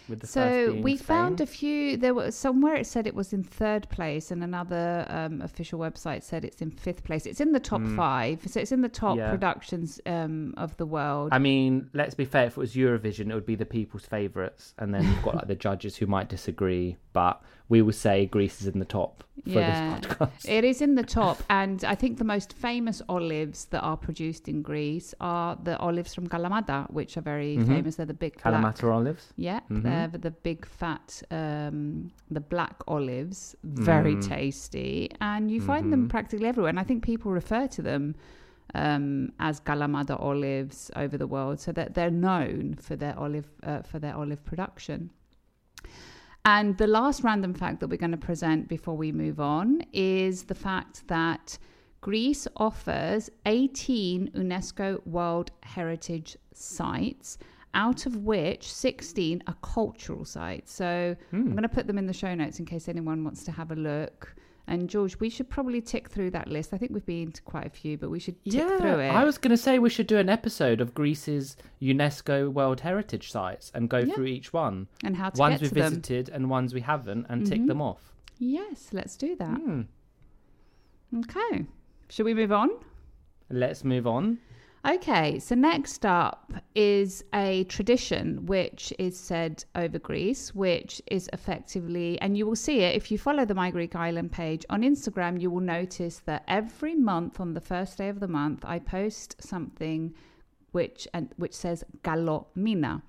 With 0.08 0.20
the 0.20 0.28
first 0.28 0.34
So 0.34 0.74
we 0.82 0.98
Spain. 0.98 1.06
found 1.06 1.42
a 1.42 1.46
few. 1.46 1.98
There 1.98 2.14
was 2.14 2.36
somewhere 2.36 2.76
it 2.76 2.86
said 2.86 3.08
it 3.08 3.16
was 3.16 3.34
in 3.34 3.44
third 3.44 3.90
place, 3.90 4.30
and 4.30 4.44
another 4.44 5.06
um, 5.10 5.42
official 5.42 5.80
website 5.80 6.22
said 6.22 6.46
it's 6.46 6.62
in 6.62 6.70
fifth 6.70 7.04
place. 7.04 7.26
It's 7.26 7.40
in 7.42 7.54
the 7.54 7.60
top 7.60 7.82
five, 7.96 8.42
so 8.48 8.60
it's 8.60 8.72
in 8.72 8.82
the 8.82 8.90
top. 8.90 9.18
Yeah. 9.18 9.32
productions 9.32 10.00
um, 10.06 10.54
of 10.58 10.76
the 10.78 10.86
world. 10.86 11.30
I 11.32 11.40
mean, 11.40 11.90
let's 11.94 12.14
be 12.14 12.26
fair. 12.26 12.46
If 12.46 12.54
it 12.54 12.58
was 12.58 12.74
Eurovision, 12.76 13.32
it 13.32 13.34
would 13.36 13.46
be 13.46 13.56
the 13.56 13.66
people's 13.66 14.06
favourites, 14.06 14.76
and 14.78 14.94
then 14.94 15.04
you've 15.06 15.24
got 15.24 15.36
like 15.36 15.48
the 15.48 15.56
judges 15.56 15.96
who 15.96 16.06
might 16.06 16.30
disagree. 16.30 16.98
But 17.14 17.42
we 17.70 17.82
will 17.82 17.94
say 17.94 18.26
Greece 18.26 18.62
is 18.62 18.68
in 18.68 18.80
the 18.80 18.86
top 18.86 19.24
for 19.44 19.50
yeah, 19.52 20.00
this 20.00 20.06
podcast. 20.12 20.50
it 20.50 20.64
is 20.64 20.82
in 20.82 20.96
the 20.96 21.04
top, 21.22 21.38
and 21.50 21.84
I 21.86 21.96
think 21.96 22.18
the 22.18 22.24
most 22.26 22.52
famous 22.54 23.02
olives 23.08 23.66
that 23.66 23.82
are 23.82 23.96
produced 23.96 24.48
in 24.50 24.62
Greece 24.62 25.14
are 25.22 25.58
the 25.64 25.78
olives 25.78 26.14
from 26.16 26.28
Kalamata, 26.28 26.90
which 26.92 27.16
are 27.18 27.22
very 27.22 27.58
famous. 27.60 27.96
They're 27.96 28.06
the 28.06 28.14
big 28.14 28.34
black- 28.42 28.54
Mm-hmm. 28.54 28.66
Kalamata 28.66 28.94
olives. 28.94 29.34
Yeah, 29.38 29.60
Mhm. 29.70 29.84
they're 29.84 30.08
the 30.30 30.32
big 30.32 30.66
fat, 30.66 31.22
um, 31.32 32.12
the 32.32 32.42
black 32.42 32.76
olives, 32.88 33.56
very 33.64 34.16
Mm. 34.16 34.28
tasty, 34.28 35.10
and 35.22 35.50
you 35.52 35.62
find 35.62 35.94
them 35.94 36.06
Mhm. 36.08 36.10
practically 36.10 36.48
everywhere. 36.48 36.70
And 36.70 36.80
I 36.80 36.84
think 36.84 37.04
people 37.04 37.32
refer 37.32 37.68
to 37.68 37.82
them 37.82 38.16
um, 38.76 39.32
as 39.40 39.60
Kalamata 39.60 40.16
olives 40.20 40.92
over 40.96 41.18
the 41.18 41.26
world, 41.26 41.60
so 41.60 41.72
that 41.72 41.96
they're 41.96 42.12
known 42.12 42.76
for 42.80 42.96
their 42.96 43.18
olive 43.18 43.50
uh, 43.64 43.82
for 43.82 43.98
their 43.98 44.16
olive 44.16 44.44
production. 44.46 45.10
And 46.46 46.78
the 46.78 46.88
last 46.88 47.24
random 47.24 47.54
fact 47.54 47.80
that 47.80 47.88
we're 47.88 47.98
going 47.98 48.12
to 48.12 48.18
present 48.18 48.68
before 48.68 48.96
we 48.96 49.12
move 49.12 49.40
on 49.40 49.82
is 49.94 50.44
the 50.44 50.56
fact 50.56 51.08
that 51.08 51.58
Greece 52.02 52.48
offers 52.56 53.30
18 53.46 54.32
UNESCO 54.32 55.06
World 55.06 55.52
Heritage 55.64 56.38
sites, 56.54 57.38
out 57.74 58.06
of 58.06 58.16
which 58.18 58.72
16 58.72 59.44
are 59.48 59.56
cultural 59.62 60.24
sites. 60.24 60.72
So 60.72 61.16
hmm. 61.30 61.36
I'm 61.36 61.52
going 61.52 61.64
to 61.64 61.70
put 61.70 61.88
them 61.88 61.98
in 61.98 62.08
the 62.08 62.14
show 62.14 62.34
notes 62.34 62.60
in 62.60 62.66
case 62.66 62.88
anyone 62.88 63.24
wants 63.24 63.44
to 63.44 63.52
have 63.52 63.72
a 63.72 63.76
look. 63.76 64.34
And 64.72 64.88
George, 64.88 65.20
we 65.20 65.32
should 65.32 65.50
probably 65.50 65.82
tick 65.82 66.10
through 66.10 66.30
that 66.32 66.48
list. 66.48 66.74
I 66.74 66.78
think 66.78 66.92
we've 66.94 67.06
been 67.06 67.32
to 67.32 67.42
quite 67.42 67.66
a 67.66 67.72
few, 67.72 67.98
but 67.98 68.12
we 68.12 68.20
should 68.20 68.36
tick 68.46 68.54
yeah, 68.54 68.78
through 68.78 69.00
it. 69.00 69.10
I 69.10 69.24
was 69.24 69.40
going 69.40 69.50
to 69.50 69.58
say 69.58 69.80
we 69.80 69.90
should 69.90 70.06
do 70.06 70.18
an 70.20 70.30
episode 70.30 70.80
of 70.80 70.94
Greece's 70.94 71.58
UNESCO 71.82 72.52
World 72.54 72.82
Heritage 72.82 73.32
sites 73.32 73.72
and 73.74 73.90
go 73.90 73.98
Yeah. 73.98 74.14
through 74.14 74.28
each 74.28 74.54
one. 74.54 74.88
and 75.04 75.16
how 75.16 75.32
to 75.32 75.40
ones 75.40 75.56
get 75.56 75.62
we've 75.62 75.70
to 75.70 75.76
them. 75.76 75.90
visited 75.90 76.30
and 76.30 76.52
ones 76.52 76.76
we 76.76 76.82
haven't 76.82 77.26
and 77.30 77.48
tick 77.48 77.62
Mhm. 77.62 77.68
them 77.68 77.82
off. 77.82 78.14
Yes, 78.38 78.90
let's 78.94 79.18
do 79.18 79.36
that. 79.38 79.58
Hmm. 79.58 79.82
Okay. 81.18 81.66
Should 82.10 82.26
we 82.26 82.34
move 82.36 82.52
on? 82.52 82.70
Let's 83.50 83.84
move 83.84 84.06
on. 84.06 84.38
Okay, 84.88 85.40
so 85.40 85.56
next 85.56 86.06
up 86.06 86.54
is 86.74 87.24
a 87.34 87.66
tradition 87.66 88.46
which 88.46 88.94
is 88.98 89.20
said 89.20 89.66
over 89.76 90.00
Greece, 90.00 90.56
which 90.56 91.02
is 91.08 91.30
effectively, 91.34 92.20
and 92.22 92.38
you 92.38 92.46
will 92.46 92.56
see 92.56 92.80
it 92.80 92.96
if 92.96 93.12
you 93.12 93.18
follow 93.18 93.44
the 93.44 93.54
My 93.54 93.72
Greek 93.72 93.94
Island 93.94 94.32
page 94.32 94.66
on 94.70 94.84
Instagram, 94.84 95.40
you 95.42 95.52
will 95.52 95.60
notice 95.60 96.20
that 96.20 96.44
every 96.48 96.96
month 96.96 97.42
on 97.42 97.54
the 97.54 97.62
first 97.62 97.98
day 97.98 98.08
of 98.08 98.22
the 98.22 98.28
month, 98.30 98.64
I 98.64 98.80
post 98.80 99.36
something 99.42 100.16
which 100.72 101.10
and 101.14 101.34
which 101.36 101.54
says 101.54 101.84
Galomina, 102.04 103.02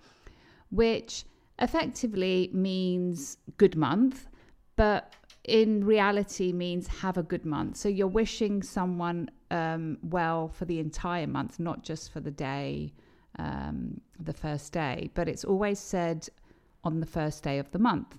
which 0.71 1.25
effectively 1.61 2.51
means 2.53 3.37
good 3.59 3.77
month, 3.77 4.27
but 4.75 5.15
in 5.51 5.85
reality 5.85 6.53
means 6.53 6.87
have 6.87 7.19
a 7.19 7.23
good 7.23 7.45
month. 7.45 7.77
So 7.77 7.89
you're 7.89 8.07
wishing 8.07 8.63
someone 8.63 9.31
um, 9.51 9.99
well 10.03 10.49
for 10.49 10.65
the 10.65 10.79
entire 10.79 11.27
month, 11.27 11.59
not 11.59 11.83
just 11.83 12.13
for 12.13 12.21
the 12.21 12.31
day, 12.31 12.93
um, 13.39 14.01
the 14.19 14.33
first 14.33 14.73
day, 14.73 15.11
but 15.15 15.29
it's 15.29 15.45
always 15.45 15.79
said 15.79 16.29
on 16.85 17.01
the 17.01 17.07
first 17.07 17.43
day 17.43 17.59
of 17.59 17.71
the 17.73 17.79
month. 17.79 18.17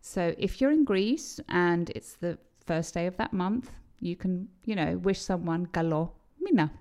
So 0.00 0.34
if 0.38 0.60
you're 0.60 0.70
in 0.70 0.84
Greece 0.84 1.38
and 1.48 1.90
it's 1.90 2.14
the 2.14 2.38
first 2.64 2.94
day 2.94 3.06
of 3.06 3.16
that 3.18 3.32
month, 3.32 3.70
you 4.00 4.16
can, 4.16 4.48
you 4.64 4.74
know, 4.74 4.96
wish 4.96 5.20
someone 5.20 5.66
galo 5.66 6.12
mina. 6.40 6.72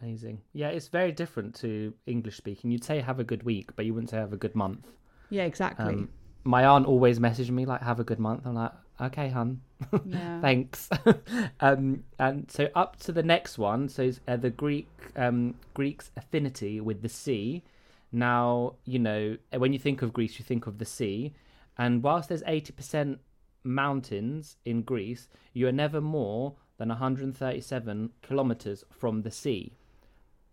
Amazing. 0.00 0.40
Yeah, 0.52 0.68
it's 0.68 0.88
very 0.88 1.12
different 1.12 1.54
to 1.56 1.92
English 2.06 2.36
speaking. 2.36 2.70
You'd 2.70 2.84
say 2.84 3.00
have 3.00 3.18
a 3.18 3.24
good 3.24 3.42
week, 3.42 3.74
but 3.74 3.84
you 3.84 3.92
wouldn't 3.92 4.10
say 4.10 4.18
have 4.18 4.32
a 4.32 4.36
good 4.36 4.54
month. 4.54 4.86
Yeah, 5.30 5.44
exactly. 5.44 5.94
Um, 5.94 6.08
my 6.44 6.64
aunt 6.64 6.86
always 6.86 7.18
messaged 7.18 7.50
me 7.50 7.66
like 7.66 7.82
have 7.82 8.00
a 8.00 8.04
good 8.04 8.18
month. 8.18 8.46
I'm 8.46 8.54
like, 8.54 8.72
okay, 9.00 9.28
hun. 9.28 9.60
Yeah. 10.04 10.40
Thanks. 10.40 10.90
um, 11.60 12.04
and 12.18 12.50
so 12.50 12.68
up 12.74 12.98
to 13.00 13.12
the 13.12 13.22
next 13.22 13.58
one. 13.58 13.88
So 13.88 14.12
uh, 14.28 14.36
the 14.36 14.50
Greek 14.50 14.88
um, 15.16 15.54
Greeks' 15.74 16.10
affinity 16.16 16.80
with 16.80 17.02
the 17.02 17.08
sea. 17.08 17.64
Now 18.12 18.74
you 18.84 18.98
know 18.98 19.36
when 19.56 19.72
you 19.72 19.78
think 19.78 20.02
of 20.02 20.12
Greece, 20.12 20.38
you 20.38 20.44
think 20.44 20.66
of 20.66 20.78
the 20.78 20.84
sea, 20.84 21.34
and 21.78 22.02
whilst 22.02 22.28
there's 22.28 22.42
eighty 22.46 22.72
percent 22.72 23.20
mountains 23.64 24.56
in 24.64 24.82
Greece, 24.82 25.28
you 25.52 25.66
are 25.68 25.72
never 25.72 26.00
more 26.00 26.54
than 26.78 26.88
137 26.88 28.10
kilometers 28.22 28.84
from 28.90 29.20
the 29.20 29.30
sea. 29.30 29.72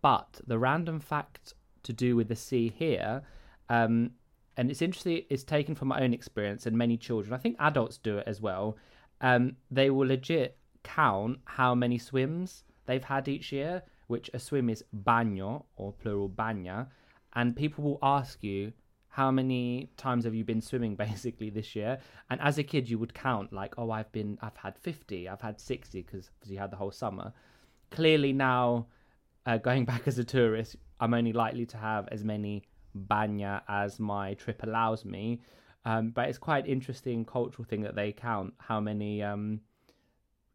But 0.01 0.41
the 0.45 0.59
random 0.59 0.99
fact 0.99 1.53
to 1.83 1.93
do 1.93 2.17
with 2.17 2.27
the 2.27 2.35
sea 2.35 2.73
here, 2.77 3.21
um, 3.69 4.11
and 4.57 4.71
it's 4.71 4.81
interesting, 4.81 5.23
it's 5.29 5.43
taken 5.43 5.75
from 5.75 5.87
my 5.87 6.01
own 6.01 6.13
experience 6.13 6.65
and 6.65 6.75
many 6.75 6.97
children. 6.97 7.33
I 7.33 7.37
think 7.37 7.55
adults 7.59 7.97
do 7.97 8.17
it 8.17 8.23
as 8.27 8.41
well. 8.41 8.77
Um, 9.21 9.55
they 9.71 9.89
will 9.91 10.07
legit 10.07 10.57
count 10.83 11.39
how 11.45 11.75
many 11.75 11.99
swims 11.99 12.63
they've 12.87 13.03
had 13.03 13.27
each 13.27 13.51
year, 13.51 13.83
which 14.07 14.29
a 14.33 14.39
swim 14.39 14.69
is 14.69 14.83
baño 15.05 15.65
or 15.75 15.93
plural 15.93 16.29
bagna, 16.29 16.87
and 17.33 17.55
people 17.55 17.83
will 17.83 17.99
ask 18.01 18.43
you 18.43 18.73
how 19.09 19.31
many 19.31 19.89
times 19.97 20.25
have 20.25 20.35
you 20.35 20.43
been 20.43 20.61
swimming 20.61 20.95
basically 21.07 21.49
this 21.49 21.75
year 21.75 21.99
and 22.29 22.39
as 22.39 22.59
a 22.59 22.63
kid 22.63 22.87
you 22.87 22.99
would 22.99 23.15
count 23.15 23.51
like 23.51 23.73
oh 23.79 23.89
i've 23.89 24.11
been 24.11 24.37
i've 24.43 24.55
had 24.55 24.77
50 24.77 25.27
i've 25.27 25.41
had 25.41 25.59
60 25.59 26.03
because 26.03 26.29
you 26.45 26.59
had 26.59 26.69
the 26.69 26.77
whole 26.77 26.91
summer 26.91 27.33
clearly 27.89 28.31
now 28.31 28.85
uh, 29.47 29.57
going 29.57 29.85
back 29.91 30.07
as 30.07 30.19
a 30.19 30.23
tourist 30.23 30.75
i'm 30.99 31.15
only 31.15 31.33
likely 31.33 31.65
to 31.65 31.77
have 31.77 32.07
as 32.11 32.23
many 32.23 32.63
banya 32.97 33.63
as 33.67 33.99
my 33.99 34.33
trip 34.35 34.63
allows 34.63 35.05
me 35.05 35.41
um, 35.85 36.09
but 36.09 36.27
it's 36.27 36.37
quite 36.37 36.67
interesting 36.67 37.23
cultural 37.23 37.63
thing 37.65 37.81
that 37.81 37.95
they 37.95 38.11
count 38.11 38.53
how 38.57 38.79
many 38.79 39.23
um, 39.23 39.61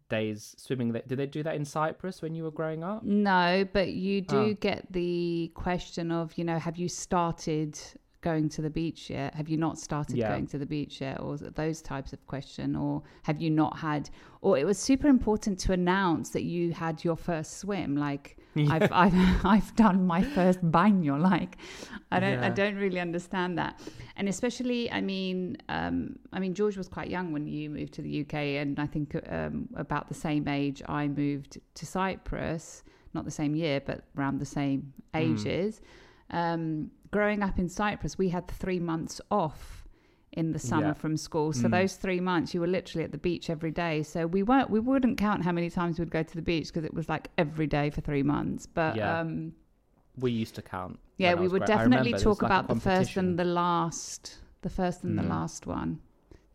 days 0.09 0.55
swimming 0.59 0.93
that 0.93 1.09
did 1.09 1.19
they 1.19 1.27
do 1.27 1.43
that 1.43 1.55
in 1.55 1.65
cyprus 1.65 2.21
when 2.21 2.35
you 2.35 2.45
were 2.45 2.51
growing 2.51 2.85
up 2.85 3.03
No, 3.03 3.67
but 3.73 3.89
you 3.95 4.21
do 4.21 4.37
Oh. 4.51 4.55
get 4.55 4.93
the 4.93 5.51
question 5.55 6.11
of, 6.13 6.37
you 6.37 6.45
know, 6.45 6.59
have 6.59 6.77
you 6.77 6.89
started 6.89 7.79
going 8.23 8.49
to 8.49 8.63
the 8.63 8.71
beach 8.71 9.11
yet? 9.11 9.35
Have 9.35 9.49
you 9.49 9.59
not 9.59 9.79
started 9.79 10.17
Yeah. 10.17 10.29
going 10.29 10.47
to 10.49 10.59
the 10.59 10.67
beach 10.67 11.01
yet? 11.01 11.21
Or 11.21 11.37
those 11.37 11.83
types 11.83 12.13
of 12.13 12.27
question. 12.27 12.75
Or 12.75 13.03
have 13.25 13.41
you 13.43 13.51
not 13.51 13.79
had, 13.79 14.09
or 14.41 14.57
it 14.57 14.65
was 14.65 14.79
super 14.79 15.09
important 15.09 15.59
to 15.61 15.73
announce 15.73 16.31
that 16.31 16.45
you 16.45 16.73
had 16.73 17.05
your 17.05 17.17
first 17.17 17.59
swim. 17.59 17.97
Like, 17.97 18.39
I've, 18.57 18.91
I've, 18.93 19.15
I've 19.45 19.77
done 19.77 20.07
my 20.07 20.23
first 20.23 20.61
baño. 20.63 21.21
Like, 21.21 21.59
I 22.11 22.21
don't, 22.21 22.39
I 22.39 22.49
don't 22.51 22.77
really 22.77 23.01
understand 23.01 23.59
that. 23.59 23.81
And 24.17 24.29
especially, 24.29 24.91
I 24.91 25.01
mean, 25.01 25.57
um, 25.69 26.17
I 26.33 26.39
mean, 26.39 26.55
George 26.55 26.77
was 26.77 26.89
quite 26.89 27.09
young 27.11 27.33
when 27.33 27.47
you 27.47 27.71
moved 27.71 27.93
to 27.95 28.03
the 28.03 28.21
UK, 28.23 28.35
and 28.35 28.79
I 28.79 28.87
think 28.87 29.17
um, 29.29 29.69
about 29.75 30.09
the 30.09 30.15
same 30.15 30.47
age 30.49 30.83
I 30.87 31.09
moved 31.09 31.59
to 31.75 31.87
Cyprus. 31.87 32.85
Not 33.15 33.25
the 33.27 33.31
same 33.31 33.55
year, 33.55 33.81
but 33.85 34.05
around 34.17 34.39
the 34.39 34.47
same 34.47 34.93
ages. 35.15 35.81
Um, 36.31 36.91
growing 37.13 37.43
up 37.43 37.59
in 37.59 37.69
Cyprus, 37.69 38.19
we 38.19 38.31
had 38.31 38.49
three 38.49 38.81
months 38.81 39.21
off 39.31 39.87
in 40.33 40.53
the 40.53 40.59
summer 40.59 40.89
Yeah. 40.89 40.93
from 40.95 41.17
school. 41.17 41.53
So 41.53 41.69
those 41.69 41.97
three 41.97 42.19
months, 42.21 42.55
you 42.55 42.61
were 42.61 42.67
literally 42.67 43.05
at 43.05 43.13
the 43.13 43.19
beach 43.19 43.51
every 43.51 43.71
day. 43.71 44.03
So 44.03 44.27
we 44.27 44.43
weren't, 44.43 44.71
we 44.71 44.81
wouldn't 44.81 45.19
count 45.19 45.45
how 45.45 45.53
many 45.53 45.69
times 45.69 45.99
we'd 45.99 46.11
go 46.11 46.23
to 46.23 46.35
the 46.35 46.41
beach 46.43 46.69
because 46.69 46.85
it 46.85 46.95
was 46.95 47.09
like 47.11 47.29
every 47.37 47.67
day 47.67 47.91
for 47.91 48.01
three 48.01 48.23
months. 48.23 48.65
But 48.67 48.97
Yeah. 48.97 49.21
um, 49.21 49.53
we 50.19 50.31
used 50.33 50.55
to 50.57 50.63
count 50.63 50.99
yeah, 51.19 51.35
we 51.35 51.43
would 51.49 51.63
remember 51.63 51.67
definitely 51.67 52.13
talk 52.15 52.43
like, 52.43 52.49
about 52.51 52.69
the 52.69 52.81
first 52.81 53.17
and 53.19 53.39
the 53.39 53.45
last, 53.45 54.41
the 54.63 54.71
first 54.71 55.05
and 55.05 55.19
the 55.19 55.23
Mm. 55.23 55.29
last 55.29 55.67
one. 55.67 56.01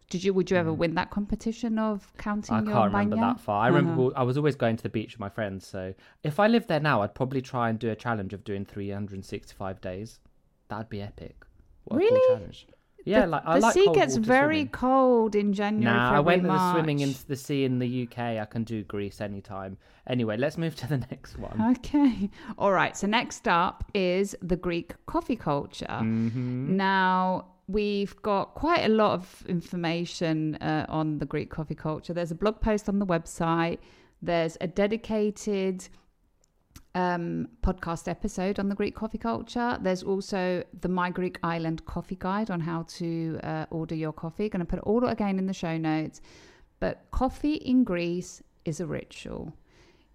Did 0.09 0.23
you? 0.23 0.33
Would 0.33 0.49
you 0.49 0.57
ever 0.57 0.73
win 0.73 0.95
that 0.95 1.09
competition 1.11 1.77
of 1.77 2.11
counting 2.17 2.55
I 2.55 2.61
your 2.61 2.71
can't 2.73 2.93
remember 2.93 3.15
baña? 3.17 3.21
that 3.35 3.39
far. 3.41 3.63
I 3.63 3.67
remember 3.67 3.91
Uh-huh. 3.91 4.01
we- 4.09 4.15
I 4.15 4.23
was 4.23 4.37
always 4.37 4.55
going 4.55 4.75
to 4.77 4.83
the 4.83 4.89
beach 4.89 5.13
with 5.13 5.19
my 5.19 5.29
friends. 5.29 5.67
So 5.67 5.93
if 6.23 6.39
I 6.39 6.47
lived 6.47 6.67
there 6.69 6.79
now, 6.79 7.01
I'd 7.01 7.13
probably 7.13 7.41
try 7.41 7.69
and 7.69 7.77
do 7.77 7.89
a 7.89 7.95
challenge 7.95 8.33
of 8.33 8.43
doing 8.43 8.63
365 8.65 9.81
days. 9.81 10.19
That'd 10.69 10.89
be 10.89 11.01
epic. 11.01 11.35
What 11.85 11.97
a 11.97 11.99
cool 11.99 12.09
Really? 12.17 12.35
challenge. 12.37 12.67
Yeah, 13.05 13.21
the, 13.21 13.27
like 13.27 13.43
I 13.45 13.55
the 13.55 13.61
like 13.61 13.73
sea 13.73 13.89
gets 13.93 14.17
very 14.17 14.55
swimming. 14.55 14.67
cold 14.69 15.35
in 15.35 15.53
January. 15.53 15.95
Nah, 15.97 16.11
I 16.11 16.19
went 16.19 16.43
March. 16.43 16.73
swimming 16.75 16.99
into 16.99 17.25
the 17.25 17.37
sea 17.37 17.63
in 17.63 17.79
the 17.79 18.03
UK. 18.03 18.17
I 18.19 18.43
can 18.45 18.65
do 18.65 18.83
Greece 18.83 19.21
anytime. 19.21 19.77
Anyway, 20.07 20.35
let's 20.35 20.57
move 20.57 20.75
to 20.75 20.87
the 20.87 20.97
next 21.11 21.37
one. 21.39 21.75
Okay. 21.77 22.29
All 22.57 22.73
right. 22.73 22.97
So 22.97 23.07
next 23.07 23.47
up 23.47 23.85
is 23.93 24.35
the 24.41 24.57
Greek 24.57 24.93
coffee 25.05 25.37
culture. 25.37 25.85
Mm-hmm. 25.87 26.75
Now, 26.75 27.45
we've 27.69 28.21
got 28.23 28.55
quite 28.55 28.83
a 28.83 28.89
lot 28.89 29.13
of 29.13 29.45
information 29.47 30.55
uh, 30.55 30.85
on 30.89 31.19
the 31.19 31.25
Greek 31.25 31.49
coffee 31.49 31.75
culture. 31.75 32.13
There's 32.13 32.31
a 32.31 32.35
blog 32.35 32.59
post 32.59 32.89
on 32.89 32.99
the 32.99 33.05
website, 33.05 33.77
there's 34.21 34.57
a 34.59 34.67
dedicated 34.67 35.87
um, 36.97 37.47
podcast 37.61 38.07
episode 38.07 38.57
on 38.59 38.69
the 38.69 38.75
Greek 38.75 38.95
coffee 38.95 39.19
culture. 39.19 39.77
There's 39.79 40.01
also 40.01 40.63
the 40.81 40.89
My 40.89 41.11
Greek 41.11 41.37
Island 41.43 41.85
coffee 41.85 42.17
guide 42.17 42.49
on 42.49 42.59
how 42.59 42.85
to 42.97 43.39
uh, 43.43 43.65
order 43.69 43.93
your 43.93 44.11
coffee. 44.11 44.49
Going 44.49 44.61
to 44.61 44.65
put 44.65 44.79
it 44.79 44.83
all 44.83 45.05
again 45.05 45.37
in 45.37 45.45
the 45.45 45.53
show 45.53 45.77
notes. 45.77 46.21
But 46.79 47.05
coffee 47.11 47.53
in 47.53 47.83
Greece 47.83 48.41
is 48.65 48.79
a 48.79 48.87
ritual. 48.87 49.53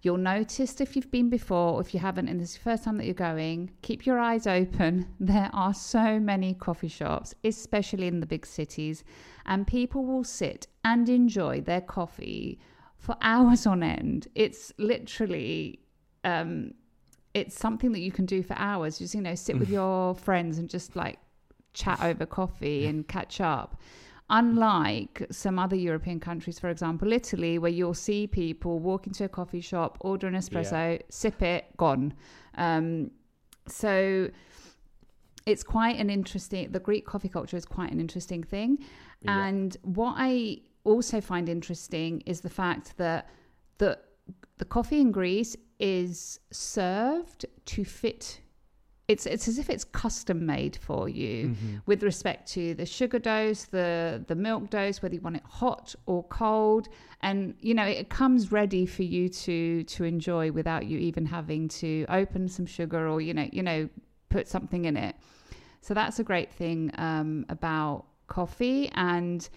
You'll 0.01 0.17
notice 0.17 0.81
if 0.81 0.97
you've 0.97 1.09
been 1.09 1.29
before, 1.29 1.75
or 1.75 1.81
if 1.81 1.93
you 1.93 2.01
haven't, 2.01 2.27
and 2.27 2.37
this 2.41 2.49
is 2.49 2.55
the 2.55 2.63
first 2.63 2.83
time 2.83 2.97
that 2.97 3.05
you're 3.05 3.13
going, 3.13 3.71
keep 3.81 4.05
your 4.05 4.19
eyes 4.19 4.45
open. 4.45 5.07
There 5.21 5.49
are 5.53 5.73
so 5.73 6.19
many 6.19 6.53
coffee 6.53 6.89
shops, 6.89 7.33
especially 7.45 8.07
in 8.07 8.19
the 8.19 8.25
big 8.25 8.45
cities, 8.45 9.05
and 9.45 9.65
people 9.65 10.05
will 10.05 10.25
sit 10.25 10.67
and 10.83 11.07
enjoy 11.07 11.61
their 11.61 11.79
coffee 11.79 12.59
for 12.97 13.15
hours 13.21 13.65
on 13.65 13.83
end. 13.83 14.27
It's 14.35 14.73
literally, 14.77 15.79
um, 16.23 16.73
it's 17.33 17.57
something 17.57 17.91
that 17.93 17.99
you 17.99 18.11
can 18.11 18.25
do 18.25 18.43
for 18.43 18.55
hours. 18.57 18.99
Just 18.99 19.15
you 19.15 19.21
know, 19.21 19.35
sit 19.35 19.57
with 19.57 19.69
your 19.69 20.15
friends 20.15 20.57
and 20.57 20.69
just 20.69 20.95
like 20.95 21.19
chat 21.73 21.99
over 22.03 22.25
coffee 22.25 22.85
and 22.85 23.07
catch 23.07 23.41
up. 23.41 23.79
Unlike 24.29 25.27
some 25.31 25.59
other 25.59 25.75
European 25.75 26.19
countries, 26.19 26.57
for 26.57 26.69
example, 26.69 27.11
Italy, 27.11 27.59
where 27.59 27.71
you'll 27.71 27.93
see 27.93 28.25
people 28.25 28.79
walk 28.79 29.05
into 29.05 29.25
a 29.25 29.29
coffee 29.29 29.61
shop, 29.61 29.97
order 29.99 30.27
an 30.27 30.33
espresso, 30.33 30.99
sip 31.09 31.41
it, 31.41 31.65
gone. 31.77 32.13
Um, 32.55 33.11
so 33.67 34.29
it's 35.45 35.63
quite 35.63 35.97
an 35.99 36.09
interesting, 36.09 36.71
the 36.71 36.79
Greek 36.79 37.05
coffee 37.05 37.29
culture 37.29 37.57
is 37.57 37.65
quite 37.65 37.91
an 37.91 37.99
interesting 37.99 38.43
thing. 38.43 38.79
Yeah. 39.21 39.45
And 39.45 39.75
what 39.83 40.15
I 40.17 40.59
also 40.83 41.21
find 41.21 41.49
interesting 41.49 42.21
is 42.21 42.41
the 42.41 42.49
fact 42.49 42.97
that 42.97 43.29
the, 43.77 43.99
the 44.57 44.65
coffee 44.65 44.99
in 45.01 45.11
Greece 45.11 45.55
is 45.79 46.39
served 46.51 47.45
to 47.65 47.83
fit 47.83 48.39
it's 49.09 49.25
it's 49.25 49.49
as 49.49 49.57
if 49.57 49.69
it's 49.69 49.83
custom 49.83 50.45
made 50.45 50.77
for 50.77 51.09
you 51.09 51.49
Mm-hmm. 51.49 51.77
with 51.85 52.03
respect 52.03 52.49
to 52.53 52.73
the 52.73 52.85
sugar 52.85 53.19
dose, 53.19 53.65
the 53.65 54.23
the 54.27 54.35
milk 54.35 54.69
dose, 54.69 55.01
whether 55.01 55.13
you 55.13 55.19
want 55.21 55.35
it 55.35 55.43
hot 55.45 55.93
or 56.05 56.23
cold, 56.23 56.87
and 57.21 57.53
you 57.59 57.73
know 57.73 57.83
it 57.83 58.09
comes 58.09 58.51
ready 58.51 58.85
for 58.85 59.03
you 59.03 59.27
to 59.27 59.83
to 59.83 60.05
enjoy 60.05 60.51
without 60.53 60.85
you 60.85 60.97
even 60.99 61.25
having 61.25 61.67
to 61.67 62.05
open 62.07 62.47
some 62.47 62.65
sugar 62.65 63.07
or 63.09 63.19
you 63.19 63.33
know 63.33 63.47
you 63.51 63.61
know 63.61 63.89
put 64.29 64.47
something 64.47 64.85
in 64.85 64.95
it. 64.95 65.15
So 65.81 65.93
that's 65.93 66.19
a 66.19 66.23
great 66.23 66.51
thing 66.53 66.91
um, 66.97 67.45
about 67.49 68.05
coffee 68.27 68.89
and. 68.93 69.47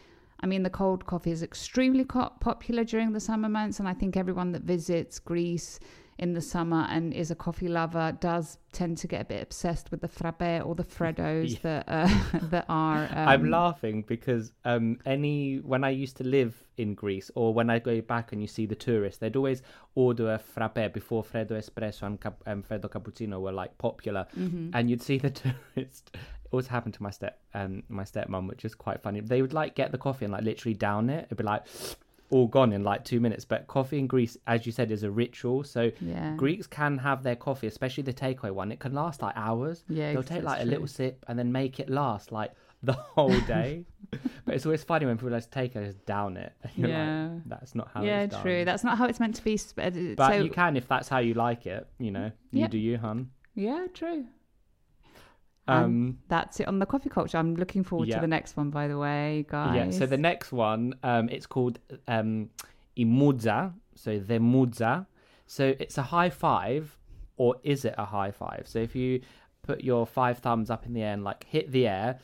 I 0.40 0.47
mean, 0.47 0.62
the 0.62 0.71
cold 0.71 1.07
coffee 1.07 1.31
is 1.31 1.43
extremely 1.43 2.05
co- 2.05 2.33
popular 2.40 2.85
during 2.85 3.12
the 3.12 3.21
summer 3.21 3.49
months, 3.49 3.78
and 3.81 3.88
I 3.88 3.95
think 3.95 4.16
everyone 4.16 4.52
that 4.52 4.62
visits 4.62 5.19
Greece 5.19 5.81
in 6.19 6.33
the 6.33 6.40
summer 6.40 6.87
and 6.88 7.12
is 7.12 7.31
a 7.31 7.35
coffee 7.35 7.69
lover 7.69 8.16
does 8.21 8.57
tend 8.73 8.97
to 8.97 9.07
get 9.07 9.21
a 9.21 9.25
bit 9.26 9.43
obsessed 9.43 9.90
with 9.90 10.00
the 10.00 10.09
frappe 10.09 10.64
or 10.64 10.75
the 10.75 10.83
freddos 10.83 11.50
Yeah. 11.62 11.83
that 11.85 11.85
uh, 11.88 12.38
that 12.50 12.64
are. 12.71 13.05
Um, 13.05 13.28
I'm 13.28 13.50
laughing 13.50 14.02
because 14.02 14.52
um, 14.64 14.99
any 15.05 15.57
when 15.57 15.85
I 15.85 15.90
used 15.90 16.16
to 16.19 16.25
live 16.25 16.55
in 16.78 16.95
Greece 16.95 17.31
or 17.35 17.52
when 17.52 17.69
I 17.69 17.78
go 17.81 18.00
back 18.00 18.33
and 18.33 18.40
you 18.40 18.49
see 18.49 18.64
the 18.64 18.75
tourists, 18.75 19.19
they'd 19.21 19.37
always 19.37 19.61
order 19.95 20.33
a 20.33 20.38
frappe 20.38 20.93
before 20.95 21.23
Freddo 21.23 21.52
Espresso 21.52 22.02
and 22.05 22.19
cap- 22.19 22.43
um, 22.47 22.62
Freddo 22.62 22.88
Cappuccino 22.90 23.38
were 23.40 23.52
like 23.52 23.76
popular, 23.76 24.26
Mm-hmm. 24.38 24.71
and 24.73 24.88
you'd 24.90 25.02
see 25.02 25.19
the 25.19 25.31
tourist. 25.75 26.16
It 26.47 26.50
always 26.53 26.69
happened 26.69 26.95
to 26.95 27.03
my 27.03 27.11
step 27.11 27.41
um 27.55 27.83
my 27.88 28.05
stepmom, 28.05 28.47
which 28.49 28.65
is 28.65 28.75
quite 28.75 29.03
funny. 29.03 29.21
They 29.21 29.43
would 29.43 29.53
like 29.53 29.75
get 29.75 29.91
the 29.91 29.99
coffee 29.99 30.25
and 30.26 30.33
like 30.33 30.45
literally 30.45 30.75
down 30.75 31.11
it. 31.11 31.25
It'd 31.26 31.38
be 31.38 31.45
like 31.45 31.65
all 32.31 32.47
gone 32.47 32.73
in 32.73 32.83
like 32.85 33.05
two 33.05 33.19
minutes. 33.21 33.45
But 33.45 33.67
coffee 33.67 33.99
in 33.99 34.07
Greece, 34.07 34.37
as 34.47 34.65
you 34.67 34.71
said, 34.73 34.91
is 34.93 35.03
a 35.03 35.11
ritual. 35.11 35.65
So 35.65 35.91
Yeah. 36.00 36.35
Greeks 36.37 36.67
can 36.69 36.99
have 36.99 37.23
their 37.25 37.37
coffee, 37.37 37.67
especially 37.67 38.05
the 38.05 38.12
takeaway 38.12 38.53
one. 38.53 38.71
It 38.71 38.79
can 38.79 38.93
last 38.95 39.23
like 39.23 39.37
hours. 39.37 39.83
Yeah, 39.88 40.12
they'll 40.12 40.23
take 40.23 40.45
like 40.45 40.62
a 40.62 40.65
little 40.65 40.87
sip 40.87 41.25
and 41.29 41.37
then 41.38 41.50
make 41.50 41.81
it 41.81 41.88
last 41.91 42.31
like 42.31 42.53
the 42.85 42.93
whole 43.17 43.41
day. 43.57 43.85
but 44.45 44.55
it's 44.55 44.65
always 44.67 44.85
funny 44.85 45.05
when 45.07 45.17
people 45.17 45.31
just 45.31 45.50
take 45.50 45.75
it 45.75 45.79
and 45.79 45.87
just 45.87 46.07
down 46.07 46.37
it. 46.37 46.53
You're 46.76 46.88
like, 46.88 46.97
Yeah. 46.97 47.29
that's 47.47 47.75
not 47.75 47.91
how 47.93 48.03
yeah, 48.05 48.21
it's 48.21 48.35
done. 48.35 48.43
true. 48.43 48.65
That's 48.65 48.85
not 48.85 48.99
how 48.99 49.07
it's 49.07 49.19
meant 49.19 49.35
to 49.37 49.43
be. 49.43 49.55
uh, 49.79 49.91
But 50.17 50.29
so, 50.35 50.43
you 50.45 50.50
can 50.50 50.76
if 50.76 50.87
that's 50.87 51.09
how 51.09 51.19
you 51.19 51.35
like 51.35 51.67
it. 51.67 51.88
You 51.99 52.12
know, 52.12 52.31
you 52.53 52.61
Yeah. 52.62 52.69
do 52.69 52.79
you, 52.79 52.99
hun. 52.99 53.31
Yeah, 53.55 53.87
true. 53.95 54.26
Um, 55.68 56.18
that's 56.28 56.61
it 56.61 56.68
on 56.68 56.78
the 56.78 56.87
coffee 56.87 57.08
culture. 57.08 57.38
I'm 57.38 57.56
looking 57.56 57.82
forward 57.82 58.08
Yeah. 58.08 58.16
to 58.16 58.20
the 58.20 58.26
next 58.28 58.56
one, 58.56 58.70
by 58.70 58.87
the 58.88 58.99
way, 58.99 59.46
guys. 59.49 59.75
yeah. 59.94 59.99
So 59.99 60.06
the 60.06 60.16
next 60.16 60.52
one, 60.52 60.94
um, 61.02 61.28
it's 61.28 61.46
called 61.46 61.78
um, 62.06 62.50
imudza. 62.96 63.73
So 63.94 64.18
the 64.18 64.35
Mountza. 64.38 65.06
So 65.46 65.75
it's 65.78 65.96
a 65.99 66.02
high 66.02 66.30
five, 66.30 66.96
or 67.37 67.56
is 67.62 67.85
it 67.85 67.94
a 67.99 68.04
high 68.04 68.30
five? 68.30 68.64
So 68.66 68.78
if 68.80 68.94
you 68.96 69.20
put 69.62 69.82
your 69.82 70.06
five 70.06 70.38
thumbs 70.38 70.70
up 70.70 70.87
in 70.87 70.92
the 70.92 71.02
air 71.02 71.12
and 71.14 71.25
like 71.25 71.44
hit 71.44 71.70
the 71.73 71.87
air. 71.88 72.18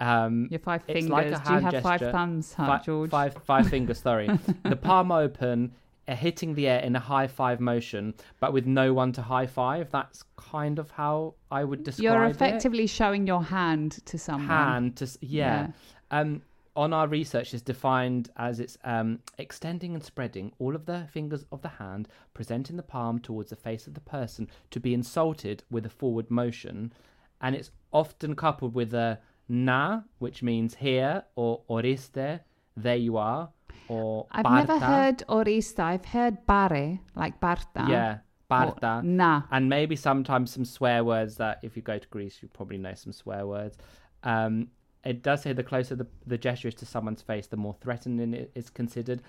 Um, 0.00 0.48
Your 0.50 0.58
five 0.60 0.82
fingers. 0.82 1.08
like 1.08 1.26
Do 1.44 1.52
you 1.54 1.60
have 1.60 1.82
five 1.82 2.00
thumbs, 2.00 2.52
huh, 2.54 2.66
Fi- 2.66 2.82
George? 2.84 3.10
Five, 3.10 3.34
five 3.44 3.68
fingers, 3.68 4.00
sorry. 4.00 4.28
the 4.64 4.76
palm 4.76 5.10
open, 5.12 5.72
hitting 6.12 6.54
the 6.54 6.68
air 6.68 6.80
in 6.80 6.94
a 6.96 7.00
high 7.00 7.26
five 7.26 7.60
motion, 7.60 8.14
but 8.40 8.52
with 8.52 8.66
no 8.66 8.92
one 8.92 9.12
to 9.12 9.22
high 9.22 9.46
five. 9.46 9.90
That's 9.90 10.22
kind 10.36 10.78
of 10.78 10.90
how 10.90 11.34
I 11.50 11.64
would 11.64 11.84
describe 11.84 12.04
it. 12.04 12.04
You're 12.04 12.24
it. 12.24 12.30
effectively 12.30 12.86
showing 12.86 13.26
your 13.26 13.42
hand 13.42 14.04
to 14.04 14.18
someone. 14.18 14.48
hand 14.48 14.96
to 14.96 15.04
s- 15.04 15.18
yeah. 15.22 15.68
Um, 16.10 16.42
on 16.76 16.92
our 16.92 17.06
research, 17.06 17.54
is 17.54 17.62
defined 17.62 18.30
as 18.36 18.58
it's 18.58 18.76
um, 18.84 19.20
extending 19.38 19.94
and 19.94 20.02
spreading 20.02 20.52
all 20.58 20.74
of 20.74 20.86
the 20.86 21.06
fingers 21.12 21.44
of 21.52 21.62
the 21.62 21.68
hand, 21.68 22.08
presenting 22.34 22.76
the 22.76 22.82
palm 22.82 23.18
towards 23.20 23.50
the 23.50 23.56
face 23.56 23.86
of 23.86 23.94
the 23.94 24.00
person 24.00 24.48
to 24.72 24.80
be 24.80 24.92
insulted 24.92 25.62
with 25.70 25.86
a 25.86 25.90
forward 25.90 26.30
motion, 26.30 26.92
and 27.40 27.54
it's 27.54 27.70
often 27.92 28.34
coupled 28.34 28.74
with 28.74 28.92
a 28.92 29.20
na, 29.48 30.00
which 30.18 30.42
means 30.42 30.74
here, 30.74 31.22
or 31.36 31.62
oriste, 31.70 32.40
there 32.76 32.96
you 32.96 33.16
are, 33.16 33.50
or 33.88 34.26
I've 34.30 34.50
never 34.50 34.78
heard 34.78 35.18
orista. 35.28 35.80
I've 35.80 36.04
heard 36.04 36.46
bare, 36.46 37.00
like 37.14 37.40
Barta. 37.40 37.88
Yeah, 37.88 38.18
parta. 38.48 39.02
na. 39.04 39.42
And 39.50 39.68
maybe 39.68 39.96
sometimes 39.96 40.52
some 40.52 40.64
swear 40.64 41.04
words 41.04 41.36
that 41.36 41.60
if 41.62 41.76
you 41.76 41.82
go 41.82 41.98
to 41.98 42.08
Greece, 42.08 42.38
you 42.42 42.48
probably 42.48 42.78
know 42.78 42.94
some 42.94 43.12
swear 43.12 43.46
words. 43.46 43.76
Um, 44.22 44.68
it 45.04 45.22
does 45.22 45.42
say 45.42 45.52
the 45.52 45.62
closer 45.62 45.94
the, 45.94 46.06
the 46.26 46.38
gesture 46.38 46.68
is 46.68 46.74
to 46.76 46.86
someone's 46.86 47.22
face, 47.22 47.46
the 47.46 47.56
more 47.56 47.76
threatening 47.80 48.32
it 48.32 48.50
is 48.54 48.70
considered. 48.70 49.22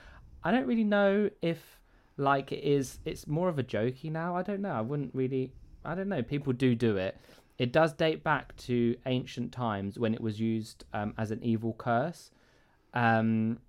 I 0.44 0.52
don't 0.52 0.68
really 0.68 0.84
know 0.84 1.30
if 1.42 1.80
like 2.18 2.52
it 2.52 2.64
is. 2.64 3.00
It's 3.06 3.28
more 3.28 3.50
of 3.50 3.60
a 3.60 3.64
jokey 3.64 4.12
now. 4.12 4.36
I 4.36 4.42
don't 4.42 4.62
know. 4.62 4.72
I 4.72 4.82
wouldn't 4.82 5.14
really. 5.14 5.52
I 5.84 5.96
don't 5.96 6.10
know. 6.10 6.24
People 6.24 6.54
do 6.54 6.76
do 6.76 6.98
it. 6.98 7.18
It 7.58 7.72
does 7.72 7.94
date 7.94 8.24
back 8.24 8.56
to 8.58 8.96
ancient 9.06 9.52
times 9.52 9.98
when 9.98 10.14
it 10.14 10.22
was 10.22 10.40
used 10.40 10.84
um, 10.94 11.14
as 11.18 11.32
an 11.32 11.42
evil 11.44 11.74
curse. 11.78 12.32
Um, 12.94 13.60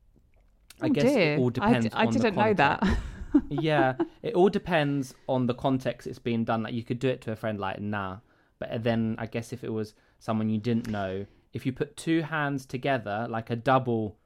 I 0.80 0.86
Oh, 0.86 0.90
guess 0.90 1.04
dear. 1.04 1.34
it 1.34 1.38
all 1.38 1.50
depends. 1.50 1.86
d- 1.86 1.92
I 1.94 2.06
didn't 2.06 2.36
know 2.36 2.54
that. 2.54 2.82
yeah, 3.50 3.94
it 4.22 4.34
all 4.34 4.48
depends 4.48 5.14
on 5.28 5.46
the 5.46 5.54
context 5.54 6.06
it's 6.06 6.18
being 6.18 6.44
done. 6.44 6.62
Like 6.62 6.74
you 6.74 6.82
could 6.84 6.98
do 6.98 7.08
it 7.08 7.20
to 7.22 7.32
a 7.32 7.36
friend 7.36 7.58
like 7.58 7.80
nah, 7.80 8.18
but 8.58 8.82
then 8.82 9.16
I 9.18 9.26
guess 9.26 9.52
if 9.52 9.64
it 9.64 9.72
was 9.72 9.94
someone 10.18 10.48
you 10.48 10.58
didn't 10.58 10.88
know, 10.88 11.26
if 11.52 11.64
you 11.66 11.72
put 11.72 11.96
two 11.96 12.22
hands 12.22 12.66
together 12.66 13.26
like 13.28 13.50
a 13.50 13.56
double 13.56 14.16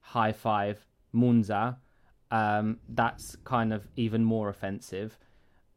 high 0.00 0.32
five 0.32 0.84
Mountza, 1.14 1.76
um, 2.30 2.78
that's 2.88 3.36
kind 3.44 3.72
of 3.72 3.86
even 3.96 4.24
more 4.24 4.48
offensive. 4.48 5.18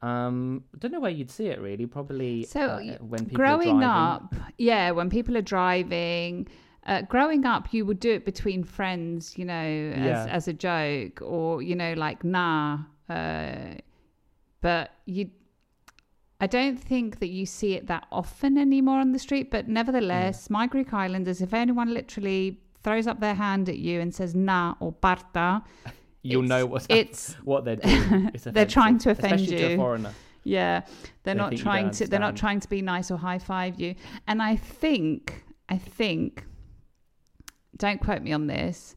Um, 0.02 0.64
I 0.74 0.78
don't 0.78 0.92
know 0.92 1.00
where 1.00 1.12
you'd 1.12 1.32
see 1.32 1.48
it 1.48 1.60
really. 1.60 1.86
Probably 1.88 2.44
So 2.46 2.62
uh, 2.62 2.98
when 3.00 3.22
people 3.26 3.38
growing 3.38 3.84
are 3.84 4.20
driving. 4.20 4.36
up, 4.36 4.36
yeah, 4.58 4.92
when 4.92 5.10
people 5.10 5.36
are 5.38 5.42
driving, 5.42 6.48
uh, 6.86 7.02
growing 7.04 7.46
up, 7.46 7.74
you 7.74 7.86
would 7.86 8.00
do 8.00 8.12
it 8.12 8.26
between 8.26 8.64
friends, 8.64 9.38
you 9.38 9.46
know, 9.46 9.54
as, 9.96 10.06
Yeah. 10.06 10.26
as 10.30 10.48
a 10.48 10.54
joke, 10.54 11.22
or 11.22 11.62
you 11.62 11.76
know, 11.76 11.94
like 11.94 12.24
nah. 12.24 12.80
Uh, 13.10 13.76
but 14.62 14.92
you, 15.06 15.30
I 16.42 16.48
don't 16.48 16.78
think 16.80 17.20
that 17.20 17.30
you 17.30 17.46
see 17.46 17.74
it 17.74 17.88
that 17.88 18.06
often 18.12 18.58
anymore 18.58 19.00
on 19.00 19.12
the 19.12 19.20
street. 19.20 19.52
But 19.52 19.68
nevertheless, 19.68 20.50
my 20.50 20.68
Greek 20.68 20.94
Islanders, 20.94 21.42
if 21.42 21.54
anyone 21.54 21.94
literally 21.94 22.60
throws 22.84 23.08
up 23.08 23.20
their 23.20 23.36
hand 23.36 23.68
at 23.70 23.78
you 23.78 24.00
and 24.02 24.14
says 24.14 24.36
nah 24.36 24.76
or 24.80 24.92
parta, 24.92 25.64
you'll 26.24 26.44
know 26.44 26.66
what's 26.66 26.86
it's 26.90 27.34
what 27.44 27.66
they're 27.66 27.76
doing. 27.92 28.32
They're 28.44 28.66
trying 28.66 28.98
to 29.00 29.12
offend 29.12 29.34
especially 29.42 29.58
to 29.58 29.68
you. 29.70 29.74
a 29.76 29.78
foreigner. 29.78 30.12
Yeah, 30.44 30.82
they're 31.24 31.34
They 31.34 31.40
not 31.40 31.56
trying 31.58 31.90
to. 31.92 32.08
They're 32.08 32.20
not 32.20 32.36
trying 32.36 32.60
to 32.60 32.70
be 32.70 32.82
nice 32.84 33.10
or 33.10 33.18
high 33.18 33.40
five 33.40 33.80
you. 33.80 33.96
And 34.28 34.44
I 34.44 34.56
think, 34.56 35.44
I 35.70 35.78
think, 35.80 36.46
don't 37.78 38.00
quote 38.00 38.22
me 38.22 38.32
on 38.32 38.48
this, 38.48 38.96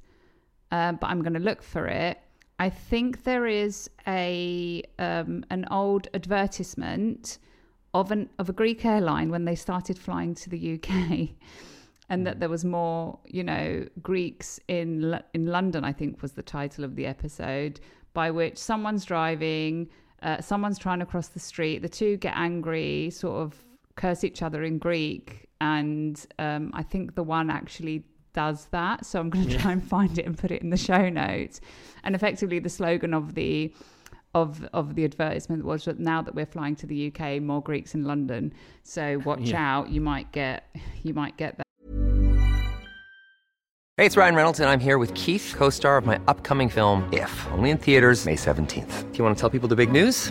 uh, 0.71 0.93
but 0.93 1.07
I'm 1.09 1.23
going 1.23 1.35
to 1.35 1.41
look 1.41 1.63
for 1.63 1.87
it. 1.87 2.19
I 2.59 2.71
think 2.71 3.25
there 3.25 3.47
is 3.47 3.89
a 4.07 4.83
um, 4.99 5.45
an 5.51 5.67
old 5.71 6.09
advertisement 6.15 7.39
of 7.95 8.11
an 8.11 8.29
of 8.39 8.49
a 8.49 8.53
Greek 8.53 8.85
airline 8.85 9.31
when 9.31 9.45
they 9.45 9.55
started 9.55 9.99
flying 9.99 10.35
to 10.37 10.51
the 10.51 10.75
UK, 10.75 11.31
and 12.09 12.27
that 12.27 12.41
there 12.41 12.49
was 12.49 12.65
more, 12.65 13.19
you 13.27 13.45
know, 13.45 13.87
Greeks 14.03 14.59
in 14.67 15.21
in 15.35 15.47
London. 15.47 15.85
I 15.85 15.93
think 15.93 16.21
was 16.21 16.33
the 16.33 16.43
title 16.43 16.85
of 16.85 16.97
the 16.97 17.07
episode, 17.07 17.81
by 18.13 18.31
which 18.31 18.59
someone's 18.59 19.05
driving, 19.05 19.89
uh, 20.23 20.41
someone's 20.41 20.79
trying 20.79 20.99
to 20.99 21.07
cross 21.07 21.29
the 21.29 21.41
street. 21.41 21.83
The 21.83 21.89
two 21.89 22.17
get 22.17 22.37
angry, 22.37 23.11
sort 23.11 23.41
of 23.41 23.55
curse 23.95 24.25
each 24.25 24.43
other 24.43 24.65
in 24.65 24.79
Greek, 24.79 25.49
and 25.61 26.27
um, 26.41 26.73
I 26.75 26.83
think 26.83 27.15
the 27.15 27.23
one 27.23 27.51
actually 27.51 28.05
does 28.39 28.67
that. 28.71 29.05
So 29.05 29.19
I'm 29.19 29.31
going 29.31 29.49
to 29.49 29.59
try 29.59 29.73
and 29.73 29.83
find 29.83 30.17
it 30.17 30.25
and 30.25 30.39
put 30.39 30.53
it 30.53 30.63
in 30.63 30.71
the 30.71 30.77
show 30.77 31.09
notes. 31.09 31.61
And 32.05 32.15
effectively, 32.15 32.61
the 32.61 32.69
slogan 32.69 33.13
of 33.13 33.35
the 33.35 33.75
of 34.35 34.65
of 34.73 34.95
the 34.95 35.05
advertisement 35.05 35.65
was 35.65 35.87
that 35.87 35.99
now 35.99 36.23
that 36.23 36.35
we're 36.37 36.47
flying 36.47 36.77
to 36.77 36.87
the 36.87 37.09
UK, 37.09 37.43
more 37.43 37.61
Greeks 37.61 37.95
in 37.95 38.05
London. 38.05 38.53
So 38.85 39.19
watch 39.25 39.51
Yeah. 39.51 39.79
out, 39.79 39.89
you 39.91 40.01
might 40.01 40.31
get 40.31 40.57
you 41.03 41.15
might 41.15 41.37
get 41.37 41.57
that. 41.57 41.65
Hey, 43.97 44.07
it's 44.07 44.17
Ryan 44.17 44.37
Reynolds, 44.37 44.61
and 44.61 44.71
I'm 44.71 44.79
here 44.79 44.99
with 44.99 45.13
Keith, 45.15 45.55
co 45.57 45.71
star 45.71 45.97
of 45.97 46.07
my 46.07 46.21
upcoming 46.29 46.69
film, 46.69 47.09
If, 47.13 47.33
only 47.51 47.71
in 47.71 47.79
theaters, 47.79 48.25
May 48.25 48.37
17th. 48.37 49.11
Do 49.11 49.19
you 49.19 49.25
want 49.25 49.37
to 49.37 49.41
tell 49.41 49.51
people 49.51 49.69
the 49.69 49.75
big 49.75 49.91
news? 49.91 50.31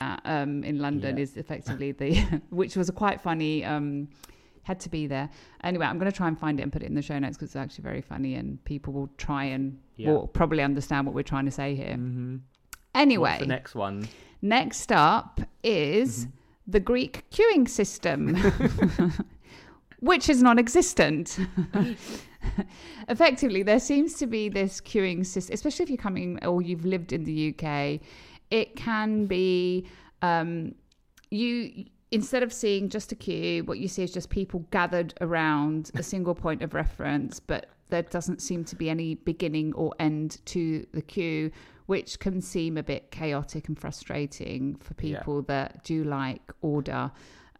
Um, 0.00 0.62
in 0.64 0.78
London 0.78 1.16
Yeah. 1.16 1.22
is 1.22 1.36
effectively 1.36 1.92
the, 1.92 2.14
which 2.50 2.76
was 2.76 2.88
a 2.88 2.92
quite 2.92 3.20
funny. 3.20 3.64
Um, 3.64 4.08
had 4.62 4.78
to 4.80 4.90
be 4.90 5.06
there. 5.06 5.30
Anyway, 5.64 5.86
I'm 5.86 5.98
going 5.98 6.10
to 6.10 6.16
try 6.16 6.28
and 6.28 6.38
find 6.38 6.60
it 6.60 6.62
and 6.62 6.70
put 6.70 6.82
it 6.82 6.86
in 6.86 6.94
the 6.94 7.00
show 7.00 7.18
notes 7.18 7.38
because 7.38 7.48
it's 7.48 7.56
actually 7.56 7.84
very 7.84 8.02
funny 8.02 8.34
and 8.34 8.62
people 8.64 8.92
will 8.92 9.08
try 9.16 9.44
and 9.44 9.78
Yeah. 9.96 10.10
will 10.10 10.26
probably 10.26 10.62
understand 10.62 11.06
what 11.06 11.14
we're 11.14 11.22
trying 11.22 11.46
to 11.46 11.50
say 11.50 11.74
here. 11.74 11.94
Mm-hmm. 11.96 12.36
Anyway, 12.94 13.30
What's 13.30 13.40
the 13.40 13.46
next 13.46 13.74
one? 13.74 14.06
next 14.42 14.92
up 14.92 15.40
is 15.64 16.26
Mm-hmm. 16.26 16.30
the 16.72 16.80
Greek 16.80 17.24
queuing 17.30 17.66
system, 17.66 18.36
which 20.00 20.28
is 20.28 20.42
non 20.42 20.58
existent. 20.58 21.38
Effectively, 23.08 23.62
there 23.62 23.80
seems 23.80 24.14
to 24.14 24.26
be 24.26 24.50
this 24.50 24.82
queuing 24.82 25.24
system, 25.24 25.54
especially 25.54 25.84
if 25.84 25.88
you're 25.88 25.96
coming 25.96 26.38
or 26.44 26.60
you've 26.60 26.84
lived 26.84 27.14
in 27.14 27.24
the 27.24 27.54
UK. 27.54 28.00
It 28.50 28.76
can 28.76 29.26
be 29.26 29.86
um, 30.22 30.74
you 31.30 31.84
instead 32.10 32.42
of 32.42 32.52
seeing 32.52 32.88
just 32.88 33.12
a 33.12 33.14
queue, 33.14 33.62
what 33.64 33.78
you 33.78 33.86
see 33.88 34.02
is 34.02 34.12
just 34.12 34.30
people 34.30 34.60
gathered 34.70 35.12
around 35.20 35.90
a 35.94 36.02
single 36.02 36.34
point 36.34 36.62
of 36.62 36.72
reference, 36.72 37.38
but 37.38 37.66
there 37.90 38.02
doesn't 38.02 38.40
seem 38.40 38.64
to 38.64 38.76
be 38.76 38.88
any 38.88 39.14
beginning 39.14 39.74
or 39.74 39.92
end 39.98 40.38
to 40.46 40.86
the 40.92 41.02
queue, 41.02 41.50
which 41.86 42.18
can 42.18 42.40
seem 42.40 42.78
a 42.78 42.82
bit 42.82 43.10
chaotic 43.10 43.68
and 43.68 43.78
frustrating 43.78 44.76
for 44.76 44.94
Yeah. 45.04 45.18
people 45.18 45.42
that 45.42 45.84
do 45.84 46.02
like 46.04 46.50
order. 46.62 47.10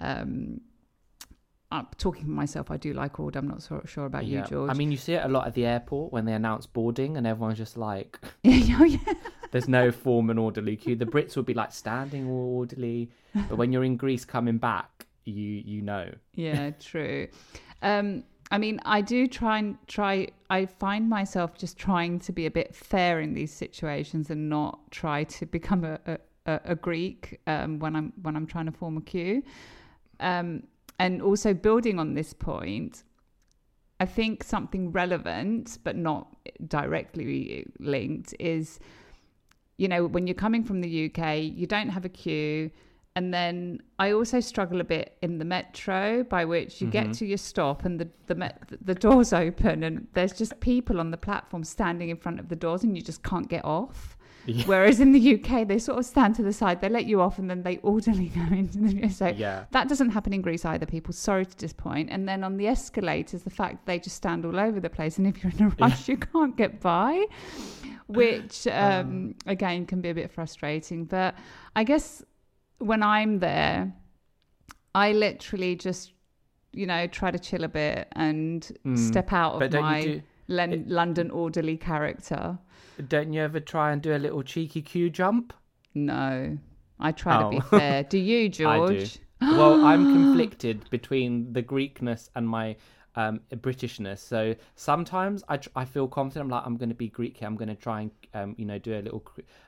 Um, 0.01 0.61
I'm 1.71 1.87
talking 1.99 2.25
for 2.25 2.31
myself. 2.31 2.71
I 2.71 2.79
do 2.79 2.95
like 2.95 3.21
order. 3.21 3.39
I'm 3.39 3.49
not 3.49 3.63
so 3.63 3.83
sure 3.85 4.07
about 4.07 4.25
you, 4.25 4.41
George. 4.49 4.71
I 4.71 4.75
mean, 4.75 4.91
you 4.91 4.97
see 4.97 5.13
it 5.13 5.25
a 5.25 5.29
lot 5.29 5.47
at 5.47 5.53
the 5.55 5.67
airport 5.67 6.13
when 6.13 6.25
they 6.25 6.33
announce 6.33 6.65
boarding, 6.65 7.19
and 7.19 7.27
everyone's 7.27 7.59
just 7.59 7.77
like, 7.77 8.19
yeah, 8.43 8.83
yeah. 8.85 8.99
"There's 9.51 9.69
no 9.69 9.91
form 9.91 10.31
and 10.31 10.39
orderly 10.39 10.77
queue." 10.77 10.97
The 10.97 11.07
Brits 11.07 11.37
would 11.37 11.47
be 11.47 11.55
like 11.55 11.73
standing 11.73 12.27
orderly, 12.29 13.11
but 13.35 13.57
when 13.57 13.73
you're 13.73 13.85
in 13.85 13.97
Greece 13.97 14.25
coming 14.25 14.59
back, 14.59 15.07
you 15.25 15.63
you 15.73 15.83
know. 15.83 16.11
yeah 16.35 16.71
true 16.81 17.29
um 17.83 18.25
i 18.51 18.57
mean 18.59 18.81
i 18.85 19.01
do 19.01 19.27
try 19.27 19.59
and 19.59 19.77
try 19.87 20.27
i 20.51 20.65
find 20.65 21.09
myself 21.09 21.57
just 21.59 21.77
trying 21.79 22.19
to 22.19 22.33
be 22.33 22.47
a 22.47 22.51
bit 22.51 22.75
fair 22.75 23.21
in 23.21 23.35
these 23.35 23.53
situations 23.53 24.31
and 24.31 24.49
not 24.49 24.91
try 24.91 25.23
to 25.25 25.45
become 25.47 25.85
a 25.85 25.99
a, 26.47 26.61
a- 26.65 26.75
greek 26.75 27.39
um 27.47 27.79
when 27.79 27.95
i'm 27.95 28.13
when 28.23 28.35
i'm 28.37 28.47
trying 28.47 28.65
to 28.67 28.73
form 28.73 28.97
a 28.97 29.01
queue 29.03 29.43
um 30.21 30.63
and 30.99 31.21
also 31.23 31.53
building 31.55 31.99
on 31.99 32.15
this 32.15 32.33
point 32.33 33.05
i 34.01 34.07
think 34.07 34.43
something 34.43 34.91
relevant 34.93 35.79
but 35.85 35.95
not 35.95 36.35
directly 36.67 37.67
linked 37.79 38.35
is 38.41 38.81
you 39.79 39.89
know 39.89 40.07
when 40.07 40.27
you're 40.27 40.35
coming 40.35 40.63
from 40.63 40.81
the 40.81 41.07
uk 41.07 41.39
you 41.39 41.67
don't 41.67 41.89
have 41.89 42.05
a 42.05 42.09
queue 42.09 42.71
and 43.19 43.35
then 43.35 43.83
I 43.99 44.13
also 44.13 44.39
struggle 44.39 44.81
a 44.81 44.85
bit 44.85 45.19
in 45.23 45.39
the 45.39 45.45
metro, 45.45 46.23
by 46.23 46.45
which 46.45 46.81
you 46.81 46.87
get 46.87 47.07
mm-hmm. 47.07 47.13
to 47.15 47.27
your 47.27 47.37
stop 47.37 47.85
and 47.85 47.99
the 47.99 48.09
the, 48.27 48.37
met, 48.37 48.63
the 48.81 48.95
doors 48.95 49.33
open 49.45 49.83
and 49.83 50.07
there's 50.13 50.33
just 50.33 50.61
people 50.61 51.01
on 51.01 51.11
the 51.11 51.17
platform 51.17 51.65
standing 51.65 52.11
in 52.11 52.17
front 52.17 52.39
of 52.39 52.49
the 52.49 52.55
doors 52.55 52.85
and 52.85 52.97
you 52.97 53.03
just 53.03 53.25
can't 53.25 53.49
get 53.49 53.65
off. 53.65 54.17
Yeah. 54.47 54.65
Whereas 54.67 55.01
in 55.01 55.11
the 55.11 55.35
UK, 55.35 55.67
they 55.67 55.81
sort 55.81 55.99
of 55.99 56.07
stand 56.07 56.37
to 56.37 56.45
the 56.45 56.53
side, 56.53 56.81
they 56.81 56.89
let 56.89 57.07
you 57.07 57.21
off, 57.21 57.39
and 57.41 57.51
then 57.51 57.65
they 57.65 57.79
orderly 57.79 58.29
go 58.41 58.43
into 58.55 58.79
the. 58.79 59.09
So 59.09 59.35
Yeah. 59.37 59.65
that 59.73 59.89
doesn't 59.89 60.11
happen 60.11 60.33
in 60.33 60.41
Greece 60.41 60.65
either. 60.65 60.87
People, 60.87 61.13
sorry 61.13 61.45
to 61.45 61.57
disappoint. 61.57 62.11
And 62.11 62.29
then 62.29 62.45
on 62.45 62.57
the 62.57 62.69
escalators, 62.69 63.43
the 63.43 63.51
fact 63.51 63.85
they 63.85 63.99
just 63.99 64.15
stand 64.15 64.47
all 64.47 64.61
over 64.61 64.79
the 64.79 64.91
place, 64.91 65.19
and 65.19 65.27
if 65.27 65.43
you're 65.43 65.53
in 65.59 65.65
a 65.65 65.69
rush, 65.81 66.09
you 66.09 66.17
can't 66.17 66.57
get 66.57 66.81
by, 66.81 67.27
which 68.09 68.67
ah. 68.67 68.73
Ah. 68.73 68.99
um, 69.01 69.35
again 69.47 69.87
can 69.87 70.01
be 70.01 70.11
a 70.11 70.15
bit 70.15 70.31
frustrating. 70.31 71.05
But 71.05 71.35
I 71.77 71.85
guess 71.85 72.23
when 72.79 73.03
I'm 73.03 73.39
there, 73.39 73.93
I 74.95 75.13
literally 75.13 75.77
just, 75.77 76.13
you 76.73 76.87
know, 76.87 77.07
try 77.07 77.31
to 77.31 77.39
chill 77.39 77.65
a 77.65 77.69
bit 77.69 78.09
and 78.13 78.65
hmm. 78.83 78.97
step 78.97 79.33
out 79.33 79.63
of 79.63 79.73
my 79.73 80.03
do- 80.03 80.23
Len- 80.49 80.85
London 80.89 81.31
orderly 81.31 81.77
character. 81.77 82.59
Don't 83.07 83.33
you 83.33 83.43
ever 83.43 83.61
try 83.61 83.93
and 83.93 84.03
do 84.03 84.17
a 84.17 84.19
little 84.19 84.43
cheeky 84.43 84.83
queue 84.83 85.11
jump? 85.11 85.53
No, 85.95 86.59
I 86.99 87.13
try 87.13 87.43
to 87.43 87.51
be 87.51 87.59
Oh. 87.59 87.79
fair. 87.79 88.03
Do 88.05 88.19
you, 88.19 88.45
I 88.45 88.49
do. 88.49 88.51
George? 88.51 89.19
well, 89.41 89.85
I'm 89.85 90.13
conflicted 90.15 90.89
between 90.91 91.53
the 91.53 91.63
Greekness 91.63 92.31
and 92.35 92.49
my 92.49 92.77
um, 93.19 93.41
Britishness. 93.53 94.21
So 94.21 94.55
sometimes 94.77 95.43
I, 95.49 95.57
tr- 95.57 95.71
I 95.75 95.85
feel 95.85 96.07
confident. 96.07 96.45
I'm 96.45 96.51
like, 96.51 96.65
I'm 96.65 96.77
going 96.77 96.89
to 96.89 96.95
be 96.95 97.09
Greek 97.09 97.37
here. 97.37 97.49
I'm 97.49 97.57
going 97.57 97.69
to 97.69 97.75
try 97.75 98.03
and 98.03 98.11
um, 98.33 98.55
you 98.57 98.65
know 98.65 98.79
do 98.79 98.95
a 98.95 99.03
little 99.03 99.23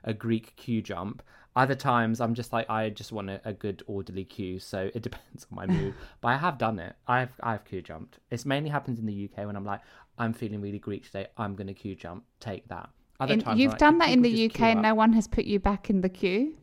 a 0.05 0.15
Greek 0.15 0.55
queue 0.57 0.81
jump. 0.81 1.23
Other 1.57 1.75
times 1.75 2.21
I'm 2.21 2.33
just 2.33 2.53
like 2.53 2.71
I 2.71 2.91
just 2.91 3.11
want 3.11 3.29
a, 3.29 3.41
a 3.45 3.53
good 3.53 3.83
orderly 3.89 4.25
queue. 4.25 4.61
So 4.61 4.89
it 4.95 5.03
depends 5.03 5.47
on 5.51 5.57
my 5.57 5.67
mood. 5.67 5.95
but 6.21 6.29
I 6.29 6.37
have 6.37 6.59
done 6.59 6.79
it. 6.79 6.95
I've 7.09 7.33
I've 7.43 7.65
queue 7.65 7.83
jumped. 7.83 8.21
It's 8.31 8.47
mainly 8.47 8.71
happens 8.71 9.01
in 9.01 9.07
the 9.07 9.29
UK 9.29 9.47
when 9.47 9.57
I'm 9.57 9.65
like 9.65 9.81
I'm 10.17 10.33
feeling 10.33 10.61
really 10.61 10.79
Greek 10.79 11.05
today. 11.05 11.27
I'm 11.37 11.57
going 11.57 11.67
to 11.67 11.75
queue 11.75 11.97
jump. 11.97 12.25
Take 12.39 12.69
that. 12.69 12.89
Other 13.19 13.35
In- 13.35 13.41
times 13.41 13.59
you've 13.59 13.73
like, 13.73 13.79
done 13.81 13.93
"Can 13.95 13.99
that 13.99 14.11
in 14.11 14.23
the 14.23 14.47
UK 14.47 14.61
and 14.61 14.83
no 14.83 14.95
one 14.95 15.13
has 15.15 15.27
put 15.27 15.45
you 15.45 15.59
back 15.59 15.91
in 15.91 16.03
the 16.03 16.09
queue? 16.09 16.55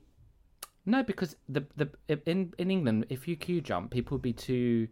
No, 0.85 1.03
because 1.03 1.35
the 1.49 1.65
the 1.75 1.89
in 2.25 2.53
in 2.57 2.71
England, 2.71 3.07
if 3.09 3.27
you 3.27 3.35
queue 3.35 3.59
jump, 3.59 3.91
people 3.91 4.15
will 4.15 4.21
be 4.21 4.31
too. 4.31 4.87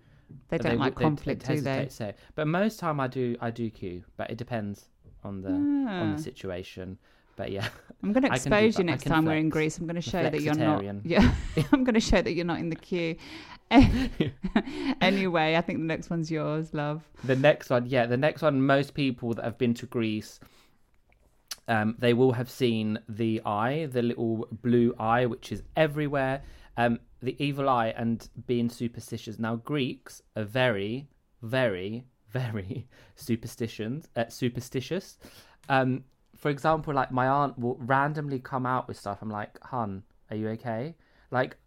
They 0.49 0.57
don't 0.57 0.77
like 0.77 0.95
would- 0.95 0.99
they'd- 0.99 1.03
conflict, 1.05 1.45
they'd 1.45 1.55
do 1.55 1.61
they? 1.61 1.87
say. 1.89 2.13
But 2.35 2.47
most 2.47 2.79
time 2.79 2.99
I 2.99 3.07
do 3.07 3.35
I 3.41 3.51
do 3.51 3.69
queue, 3.69 4.03
but 4.17 4.29
it 4.31 4.37
depends 4.37 4.89
on 5.23 5.41
the 5.41 5.49
on 5.49 5.85
the 6.11 6.13
Ah. 6.13 6.17
situation. 6.17 6.97
But 7.37 7.51
yeah, 7.51 7.67
I'm 8.03 8.13
going 8.13 8.23
to 8.23 8.31
expose 8.31 8.77
you 8.77 8.85
next 8.85 9.03
time 9.03 9.25
we're 9.25 9.35
in. 9.35 9.49
Greece. 9.49 9.77
I'm 9.77 9.85
going 9.85 9.95
to 9.95 10.01
show 10.01 10.23
that 10.23 10.39
you're 10.41 10.53
not. 10.55 10.83
Yeah, 11.03 11.33
I'm 11.73 11.83
going 11.83 11.95
to 11.95 11.99
show 11.99 12.21
that 12.21 12.31
you're 12.33 12.45
not 12.45 12.59
in 12.59 12.69
the 12.69 12.77
queue. 12.77 13.17
anyway, 15.01 15.55
I 15.55 15.61
think 15.61 15.79
the 15.79 15.85
next 15.85 16.09
one's 16.09 16.29
yours, 16.31 16.73
love. 16.73 17.03
the 17.23 17.35
next 17.35 17.69
one, 17.69 17.87
yeah, 17.87 18.05
the 18.05 18.17
next 18.17 18.41
one. 18.41 18.61
Most 18.61 18.93
people 18.93 19.33
that 19.33 19.43
have 19.43 19.57
been 19.57 19.73
to 19.75 19.85
Greece, 19.85 20.39
um, 21.67 21.95
they 21.99 22.13
will 22.13 22.33
have 22.33 22.49
seen 22.49 22.99
the 23.09 23.41
eye, 23.45 23.87
the 23.91 24.01
little 24.01 24.47
blue 24.61 24.93
eye, 24.99 25.25
which 25.25 25.51
is 25.51 25.63
everywhere. 25.75 26.41
Um, 26.77 26.99
the 27.25 27.43
evil 27.43 27.67
eye 27.67 27.93
and 27.97 28.29
being 28.47 28.69
superstitious. 28.69 29.39
Now 29.39 29.55
Greeks 29.57 30.21
are 30.35 30.43
very, 30.43 31.09
very, 31.41 32.05
very 32.29 32.87
superstitions, 33.15 34.07
uh, 34.15 34.29
superstitious. 34.29 35.17
Um, 35.67 36.03
for 36.35 36.49
example, 36.49 36.93
like 36.93 37.11
my 37.11 37.27
aunt 37.27 37.57
will 37.57 37.77
randomly 37.79 38.39
come 38.39 38.65
out 38.65 38.87
with 38.87 38.97
stuff. 38.97 39.21
I'm 39.21 39.29
like, 39.29 39.59
"Hun, 39.63 40.03
are 40.29 40.35
you 40.35 40.49
okay?" 40.49 40.95
Like, 41.31 41.57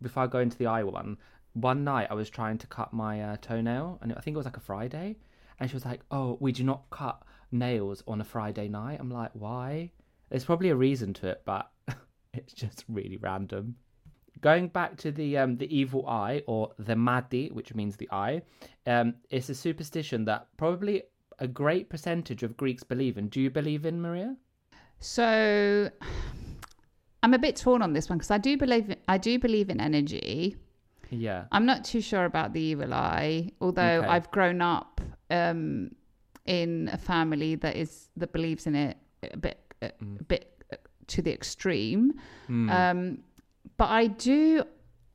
before 0.00 0.22
I 0.24 0.26
go 0.26 0.38
into 0.38 0.56
the 0.56 0.66
eye 0.66 0.84
one, 0.84 1.18
one 1.54 1.84
night 1.84 2.08
I 2.10 2.14
was 2.14 2.30
trying 2.30 2.58
to 2.58 2.66
cut 2.66 2.92
my 2.92 3.22
uh, 3.22 3.36
toenail, 3.40 3.98
and 4.00 4.12
I 4.12 4.20
think 4.20 4.34
it 4.34 4.38
was 4.38 4.46
like 4.46 4.56
a 4.56 4.60
Friday, 4.60 5.16
and 5.58 5.68
she 5.68 5.74
was 5.74 5.84
like, 5.84 6.02
"Oh, 6.10 6.38
we 6.40 6.52
do 6.52 6.64
not 6.64 6.88
cut 6.90 7.22
nails 7.50 8.02
on 8.06 8.20
a 8.20 8.24
Friday 8.24 8.68
night." 8.68 8.98
I'm 9.00 9.10
like, 9.10 9.32
"Why?" 9.34 9.90
There's 10.28 10.44
probably 10.44 10.68
a 10.68 10.76
reason 10.76 11.12
to 11.14 11.28
it, 11.28 11.42
but 11.44 11.70
it's 12.34 12.52
just 12.52 12.84
really 12.88 13.16
random. 13.16 13.76
Going 14.40 14.68
back 14.68 14.96
to 14.98 15.12
the 15.12 15.36
um, 15.38 15.56
the 15.56 15.74
evil 15.76 16.06
eye 16.08 16.42
or 16.46 16.70
the 16.78 16.96
madi, 16.96 17.48
which 17.52 17.74
means 17.74 17.96
the 17.96 18.08
eye, 18.10 18.42
um, 18.86 19.14
it's 19.30 19.48
a 19.50 19.54
superstition 19.54 20.24
that 20.26 20.46
probably 20.56 21.02
a 21.38 21.46
great 21.48 21.88
percentage 21.90 22.42
of 22.42 22.56
Greeks 22.56 22.82
believe 22.82 23.18
in. 23.18 23.28
Do 23.28 23.40
you 23.40 23.50
believe 23.50 23.84
in 23.86 24.00
Maria? 24.00 24.36
So 24.98 25.90
I'm 27.22 27.34
a 27.34 27.38
bit 27.38 27.56
torn 27.56 27.82
on 27.82 27.92
this 27.92 28.08
one 28.08 28.18
because 28.18 28.30
I 28.30 28.38
do 28.38 28.56
believe 28.56 28.94
I 29.08 29.18
do 29.18 29.38
believe 29.38 29.68
in 29.70 29.80
energy. 29.80 30.56
Yeah. 31.10 31.44
I'm 31.52 31.66
not 31.66 31.84
too 31.84 32.00
sure 32.00 32.24
about 32.24 32.52
the 32.52 32.60
evil 32.60 32.94
eye, 32.94 33.50
although 33.60 33.98
Okay. 34.00 34.06
I've 34.06 34.30
grown 34.30 34.62
up 34.62 35.00
um, 35.30 35.90
in 36.46 36.88
a 36.92 36.98
family 36.98 37.56
that 37.56 37.76
is 37.76 38.08
that 38.16 38.32
believes 38.32 38.66
in 38.66 38.74
it 38.74 38.96
a 39.32 39.36
bit 39.36 39.58
a, 39.82 39.90
Mm. 40.02 40.28
bit 40.28 40.62
uh, 40.72 40.76
to 41.08 41.22
the 41.22 41.32
extreme. 41.32 42.12
Hmm. 42.46 42.70
Um, 42.70 43.18
but 43.80 43.88
I 43.88 44.08
do. 44.08 44.62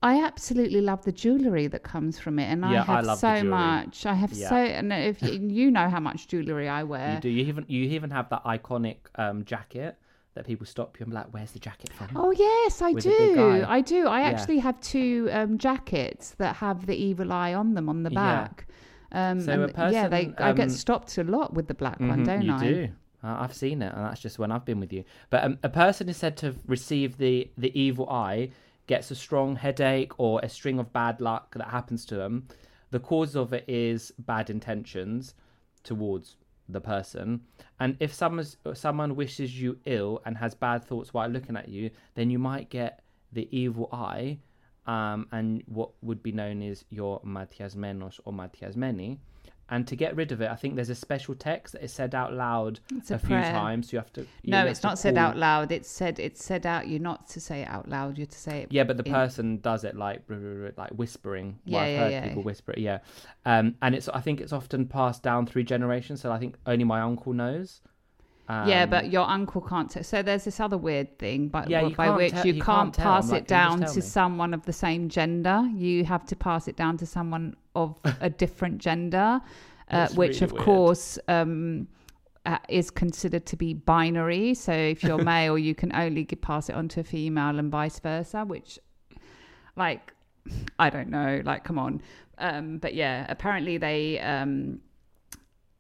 I 0.01 0.23
absolutely 0.23 0.81
love 0.81 1.03
the 1.05 1.11
jewellery 1.11 1.67
that 1.67 1.83
comes 1.83 2.19
from 2.19 2.39
it, 2.39 2.45
and 2.45 2.65
I 2.65 2.73
Yeah, 2.73 2.81
I 2.81 2.85
have 2.95 3.05
love 3.05 3.19
so 3.19 3.43
much. 3.43 4.05
I 4.07 4.15
have 4.15 4.33
Yeah. 4.33 4.49
so, 4.49 4.55
and 4.55 4.91
if 4.91 5.21
you, 5.21 5.33
you 5.59 5.71
know 5.71 5.87
how 5.87 5.99
much 5.99 6.27
jewellery 6.27 6.67
I 6.67 6.83
wear, 6.83 7.13
You 7.13 7.19
do. 7.21 7.29
You 7.29 7.43
even 7.45 7.65
you 7.67 7.83
even 7.97 8.09
have 8.09 8.27
that 8.29 8.43
iconic 8.43 8.97
um, 9.23 9.45
jacket 9.45 9.97
that 10.33 10.45
people 10.45 10.65
stop 10.65 10.99
you 10.99 11.03
and 11.05 11.11
be 11.11 11.15
like, 11.15 11.31
"Where's 11.31 11.51
the 11.51 11.59
jacket 11.59 11.93
from?" 11.93 12.09
Oh 12.15 12.31
yes, 12.31 12.81
I 12.81 12.93
With 12.93 13.03
do. 13.03 13.65
I 13.67 13.81
do. 13.81 14.07
I 14.07 14.21
Yeah. 14.21 14.29
actually 14.31 14.59
have 14.59 14.79
two 14.81 15.29
um, 15.31 15.57
jackets 15.59 16.35
that 16.39 16.55
have 16.57 16.87
the 16.87 16.95
evil 16.95 17.31
eye 17.31 17.53
on 17.53 17.75
them 17.75 17.87
on 17.87 18.01
the 18.03 18.09
back. 18.09 18.67
Um, 19.11 19.39
So 19.39 19.51
and 19.53 19.63
a 19.63 19.67
person, 19.69 19.93
yeah, 19.93 20.07
they 20.07 20.33
I 20.39 20.53
get 20.53 20.69
um, 20.69 20.69
stopped 20.69 21.17
a 21.19 21.23
lot 21.23 21.53
with 21.53 21.67
the 21.67 21.73
black 21.75 21.99
one, 21.99 22.23
Mhm, 22.23 22.25
don't 22.25 22.41
you 22.41 22.51
I? 22.51 22.59
do. 22.67 22.89
I've 23.27 23.53
seen 23.53 23.81
it, 23.81 23.93
and 23.93 24.05
that's 24.05 24.21
just 24.21 24.39
when 24.39 24.51
I've 24.51 24.65
been 24.65 24.79
with 24.79 24.93
you. 24.93 25.03
But 25.29 25.43
um, 25.43 25.59
a 25.63 25.69
person 25.69 26.09
is 26.09 26.17
said 26.17 26.37
to 26.37 26.55
receive 26.65 27.17
the 27.17 27.49
the 27.57 27.77
evil 27.79 28.09
eye, 28.09 28.51
gets 28.87 29.11
a 29.11 29.15
strong 29.15 29.55
headache 29.55 30.19
or 30.19 30.39
a 30.43 30.49
string 30.49 30.79
of 30.79 30.91
bad 30.93 31.21
luck 31.21 31.55
that 31.55 31.69
happens 31.69 32.05
to 32.05 32.15
them. 32.15 32.47
The 32.91 32.99
cause 32.99 33.35
of 33.35 33.53
it 33.53 33.65
is 33.67 34.11
bad 34.19 34.49
intentions 34.49 35.33
towards 35.83 36.37
the 36.69 36.81
person, 36.81 37.41
and 37.79 37.95
if 37.99 38.13
someone's, 38.13 38.57
someone 38.73 39.15
wishes 39.15 39.59
you 39.59 39.77
ill 39.85 40.21
and 40.25 40.37
has 40.37 40.55
bad 40.55 40.83
thoughts 40.83 41.13
while 41.13 41.29
looking 41.29 41.57
at 41.57 41.69
you, 41.69 41.91
then 42.15 42.29
you 42.29 42.39
might 42.39 42.69
get 42.69 43.01
the 43.33 43.47
evil 43.51 43.89
eye, 43.91 44.39
um, 44.87 45.27
and 45.31 45.63
what 45.67 45.91
would 46.01 46.21
be 46.23 46.31
known 46.31 46.61
as 46.61 46.85
your 46.89 47.21
matias 47.23 47.75
menos 47.75 48.19
or 48.25 48.33
matiasmeni. 48.33 49.17
And 49.67 49.87
to 49.87 49.95
get 49.95 50.15
rid 50.15 50.31
of 50.31 50.41
it, 50.41 50.49
I 50.51 50.55
think 50.55 50.75
there's 50.75 50.91
a 50.91 50.95
special 50.95 51.33
text 51.33 51.73
that 51.73 51.83
is 51.83 51.91
said 51.91 52.13
out 52.13 52.33
loud 52.33 52.79
It's 52.95 53.09
a 53.09 53.15
a, 53.15 53.19
few 53.19 53.29
times. 53.35 53.91
You 53.91 53.97
have 53.97 54.13
to. 54.13 54.21
you 54.43 54.51
No, 54.51 54.57
have 54.59 54.67
it's 54.67 54.79
to 54.81 54.87
not 54.87 54.99
said 54.99 55.17
out 55.17 55.37
loud. 55.37 55.71
It's 55.71 55.89
said 55.89 56.19
it's 56.19 56.43
said 56.45 56.67
out. 56.67 56.87
You're 56.87 56.99
not 56.99 57.27
to 57.29 57.41
say 57.41 57.63
it 57.63 57.67
out 57.67 57.89
loud. 57.89 58.17
You're 58.17 58.27
to 58.27 58.37
say 58.37 58.61
it. 58.61 58.67
Yeah, 58.71 58.83
but 58.83 58.97
the 58.97 59.03
in- 59.07 59.11
person 59.13 59.57
does 59.61 59.83
it 59.83 59.95
like 59.95 60.21
like 60.77 60.91
whispering. 60.91 61.57
Well, 61.65 61.81
Yeah, 61.81 61.81
I've 61.81 61.91
yeah, 61.91 61.99
heard 61.99 62.11
yeah. 62.11 62.27
people 62.27 62.43
whisper 62.43 62.73
it. 62.73 62.77
Yeah, 62.79 62.99
um, 63.45 63.73
and 63.81 63.95
it's 63.95 64.07
I 64.09 64.21
think 64.21 64.39
it's 64.39 64.53
often 64.53 64.85
passed 64.85 65.23
down 65.23 65.47
through 65.47 65.63
generations. 65.63 66.21
So 66.21 66.31
I 66.31 66.37
think 66.37 66.57
only 66.67 66.85
my 66.85 67.01
uncle 67.01 67.33
knows. 67.33 67.81
Um, 68.47 68.69
yeah, 68.69 68.85
but 68.85 69.11
your 69.11 69.27
uncle 69.27 69.59
can't. 69.61 69.89
T- 69.89 70.03
so 70.03 70.21
there's 70.21 70.43
this 70.43 70.59
other 70.59 70.77
weird 70.77 71.17
thing, 71.17 71.47
but 71.47 71.67
Yeah, 71.69 71.89
by 71.89 72.11
which 72.15 72.31
tell- 72.31 72.45
you 72.45 72.53
you 72.53 72.61
can't, 72.61 72.93
can't 72.93 72.97
pass 72.97 73.31
like, 73.31 73.41
it 73.43 73.47
"Can 73.47 73.57
down 73.57 73.79
to 73.87 73.95
me?" 73.95 74.01
someone 74.01 74.53
of 74.53 74.63
the 74.65 74.73
same 74.73 75.09
gender. 75.09 75.67
You 75.73 76.03
have 76.05 76.25
to 76.27 76.35
pass 76.35 76.67
it 76.67 76.75
down 76.75 76.97
to 76.97 77.05
someone 77.07 77.55
of 77.75 77.97
a 78.21 78.29
different 78.29 78.77
gender, 78.77 79.41
uh, 79.89 80.07
which 80.09 80.41
really 80.41 80.45
of 80.45 80.51
weird. 80.51 80.63
course 80.63 81.17
um, 81.27 81.87
uh, 82.45 82.59
is 82.69 82.91
considered 82.91 83.47
to 83.47 83.55
be 83.55 83.73
binary. 83.73 84.53
So 84.53 84.71
if 84.73 85.03
you're 85.03 85.23
male, 85.33 85.57
you 85.57 85.73
can 85.73 85.95
only 85.95 86.23
pass 86.25 86.69
it 86.69 86.75
on 86.75 86.87
to 86.89 86.99
a 86.99 87.03
female, 87.03 87.57
and 87.57 87.71
vice 87.71 87.99
versa. 87.99 88.45
Which, 88.45 88.77
like, 89.75 90.13
I 90.77 90.91
don't 90.91 91.09
know. 91.09 91.41
Like, 91.43 91.63
come 91.63 91.79
on. 91.79 92.01
Um, 92.37 92.77
but 92.77 92.93
yeah, 92.93 93.25
apparently 93.27 93.77
they. 93.77 94.19
Um, 94.19 94.81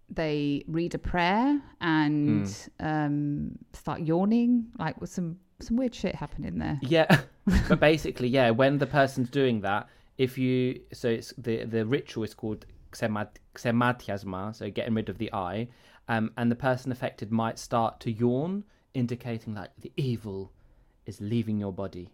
they 0.09 0.63
read 0.67 0.93
a 0.95 0.99
prayer 0.99 1.61
and 1.81 2.47
Hmm. 2.79 2.85
um, 2.85 3.51
start 3.73 4.01
yawning, 4.01 4.67
like 4.77 4.99
with 5.01 5.09
some 5.09 5.39
some 5.61 5.77
weird 5.77 5.95
shit 5.95 6.15
happening 6.15 6.57
there. 6.59 6.77
Yeah, 6.81 7.21
but 7.69 7.79
basically, 7.79 8.27
yeah, 8.27 8.49
when 8.49 8.77
the 8.77 8.85
person's 8.87 9.29
doing 9.29 9.61
that, 9.61 9.87
if 10.17 10.37
you 10.37 10.81
so 10.93 11.07
it's 11.09 11.33
the 11.37 11.63
the 11.65 11.85
ritual 11.85 12.23
is 12.23 12.33
called 12.33 12.65
xematiasma, 13.55 14.55
so 14.55 14.69
getting 14.69 14.93
rid 14.93 15.09
of 15.09 15.17
the 15.17 15.31
eye, 15.33 15.67
um, 16.07 16.31
and 16.37 16.51
the 16.51 16.55
person 16.55 16.91
affected 16.91 17.31
might 17.31 17.57
start 17.59 17.99
to 18.01 18.11
yawn, 18.11 18.63
indicating 18.93 19.53
like 19.55 19.71
the 19.79 19.91
evil 19.97 20.51
is 21.05 21.21
leaving 21.21 21.59
your 21.59 21.73
body. 21.73 22.09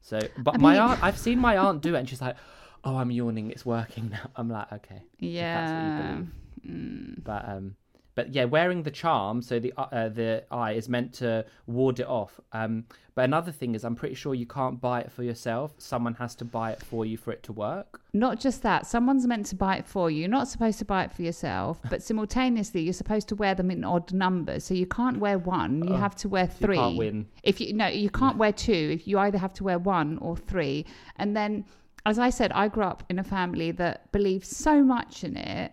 So, 0.00 0.18
but 0.38 0.54
I 0.54 0.58
my 0.58 0.72
mean- 0.74 0.82
aunt, 0.82 1.02
I've 1.02 1.18
seen 1.18 1.38
my 1.38 1.56
aunt 1.58 1.82
do 1.82 1.94
it, 1.94 1.98
and 1.98 2.08
she's 2.08 2.20
like, 2.22 2.36
"Oh, 2.84 2.96
I'm 2.96 3.10
yawning, 3.10 3.50
it's 3.50 3.66
working 3.66 4.08
now." 4.10 4.30
I'm 4.36 4.48
like, 4.48 4.72
"Okay, 4.72 5.02
if 5.18 5.34
that's 5.34 5.72
what 5.72 5.80
you 5.82 5.88
Yeah. 6.14 6.22
Believe." 6.62 6.76
Mm. 7.18 7.24
But 7.24 7.48
um, 7.48 7.76
but 8.16 8.34
yeah, 8.34 8.44
wearing 8.44 8.82
the 8.82 8.90
charm, 8.90 9.40
so 9.40 9.58
the 9.60 9.72
uh, 9.76 9.86
uh, 9.92 10.08
the 10.08 10.44
eye 10.50 10.72
is 10.72 10.88
meant 10.88 11.12
to 11.14 11.44
ward 11.66 12.00
it 12.00 12.06
off. 12.06 12.40
Um, 12.52 12.84
but 13.14 13.24
another 13.24 13.52
thing 13.52 13.74
is, 13.74 13.84
I'm 13.84 13.94
pretty 13.94 14.14
sure 14.14 14.34
you 14.34 14.46
can't 14.46 14.80
buy 14.80 15.00
it 15.00 15.12
for 15.12 15.22
yourself. 15.22 15.74
Someone 15.78 16.14
has 16.14 16.34
to 16.36 16.44
buy 16.44 16.72
it 16.72 16.82
for 16.82 17.04
you 17.06 17.16
for 17.16 17.32
it 17.32 17.42
to 17.44 17.52
work. 17.52 18.00
Not 18.12 18.40
just 18.40 18.62
that, 18.62 18.86
someone's 18.86 19.26
meant 19.26 19.46
to 19.46 19.56
buy 19.56 19.76
it 19.76 19.86
for 19.86 20.10
you. 20.10 20.20
You're 20.20 20.28
not 20.28 20.48
supposed 20.48 20.78
to 20.80 20.84
buy 20.84 21.04
it 21.04 21.12
for 21.12 21.22
yourself, 21.22 21.78
but 21.90 22.02
simultaneously, 22.02 22.80
you're 22.82 22.92
supposed 22.92 23.28
to 23.28 23.36
wear 23.36 23.54
them 23.54 23.70
in 23.70 23.84
odd 23.84 24.12
numbers. 24.12 24.64
So 24.64 24.74
you 24.74 24.86
can't 24.86 25.18
wear 25.18 25.38
one; 25.38 25.86
you 25.86 25.94
have 25.94 26.16
to 26.16 26.28
wear 26.28 26.44
Oh, 26.44 26.46
you 26.58 26.66
three. 26.66 26.76
can't 26.76 26.96
win. 26.98 27.26
If 27.42 27.60
you 27.60 27.72
no, 27.74 27.86
you 27.86 28.10
can't 28.10 28.38
wear 28.38 28.52
two. 28.52 28.90
If 28.92 29.06
you 29.06 29.18
either 29.18 29.38
have 29.38 29.54
to 29.54 29.64
wear 29.64 29.78
one 29.78 30.18
or 30.18 30.36
three, 30.36 30.84
and 31.16 31.36
then, 31.36 31.64
as 32.06 32.18
I 32.18 32.30
said, 32.30 32.50
I 32.52 32.68
grew 32.68 32.84
up 32.84 33.04
in 33.08 33.18
a 33.18 33.24
family 33.24 33.70
that 33.72 34.10
believes 34.12 34.48
so 34.54 34.82
much 34.82 35.22
in 35.24 35.36
it. 35.36 35.72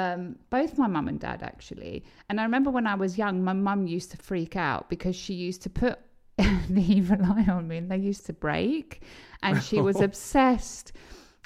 Um, 0.00 0.36
both 0.50 0.76
my 0.82 0.86
mum 0.86 1.08
and 1.08 1.18
dad 1.18 1.40
actually, 1.42 2.04
and 2.28 2.38
I 2.40 2.42
remember 2.48 2.70
when 2.70 2.86
I 2.86 2.96
was 3.04 3.16
young, 3.16 3.42
my 3.50 3.54
mum 3.68 3.86
used 3.86 4.10
to 4.12 4.18
freak 4.18 4.54
out 4.54 4.82
because 4.90 5.16
she 5.16 5.34
used 5.48 5.62
to 5.62 5.70
put 5.70 5.98
the 6.36 6.84
evil 6.96 7.18
eye 7.24 7.46
on 7.50 7.66
me, 7.68 7.78
and 7.78 7.90
they 7.90 7.96
used 8.10 8.26
to 8.26 8.34
break, 8.34 9.02
and 9.42 9.62
she 9.62 9.80
was 9.80 10.00
obsessed. 10.08 10.92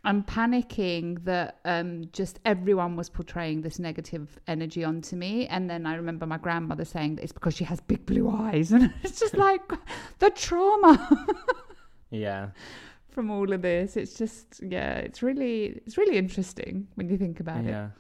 I'm 0.02 0.22
panicking 0.24 1.24
that 1.26 1.58
um, 1.66 2.04
just 2.12 2.40
everyone 2.46 2.96
was 2.96 3.10
portraying 3.10 3.60
this 3.60 3.78
negative 3.78 4.40
energy 4.46 4.82
onto 4.82 5.14
me. 5.14 5.46
And 5.46 5.68
then 5.68 5.84
I 5.84 5.94
remember 5.94 6.24
my 6.26 6.38
grandmother 6.38 6.86
saying 6.86 7.16
that 7.16 7.22
it's 7.22 7.32
because 7.32 7.54
she 7.54 7.64
has 7.64 7.80
big 7.80 8.06
blue 8.06 8.30
eyes. 8.30 8.72
And 8.76 8.92
it's 9.02 9.20
just 9.20 9.36
like 9.36 9.60
the 10.18 10.30
trauma 10.30 11.26
Yeah, 12.10 12.48
from 13.10 13.30
all 13.30 13.52
of 13.52 13.60
this. 13.62 13.96
It's 13.96 14.14
just, 14.14 14.62
yeah, 14.62 14.94
it's 15.06 15.22
really, 15.22 15.80
it's 15.84 15.98
really 15.98 16.16
interesting 16.16 16.88
when 16.94 17.10
you 17.10 17.18
think 17.18 17.38
about 17.40 17.64
it. 17.66 17.68
yeah. 17.68 17.90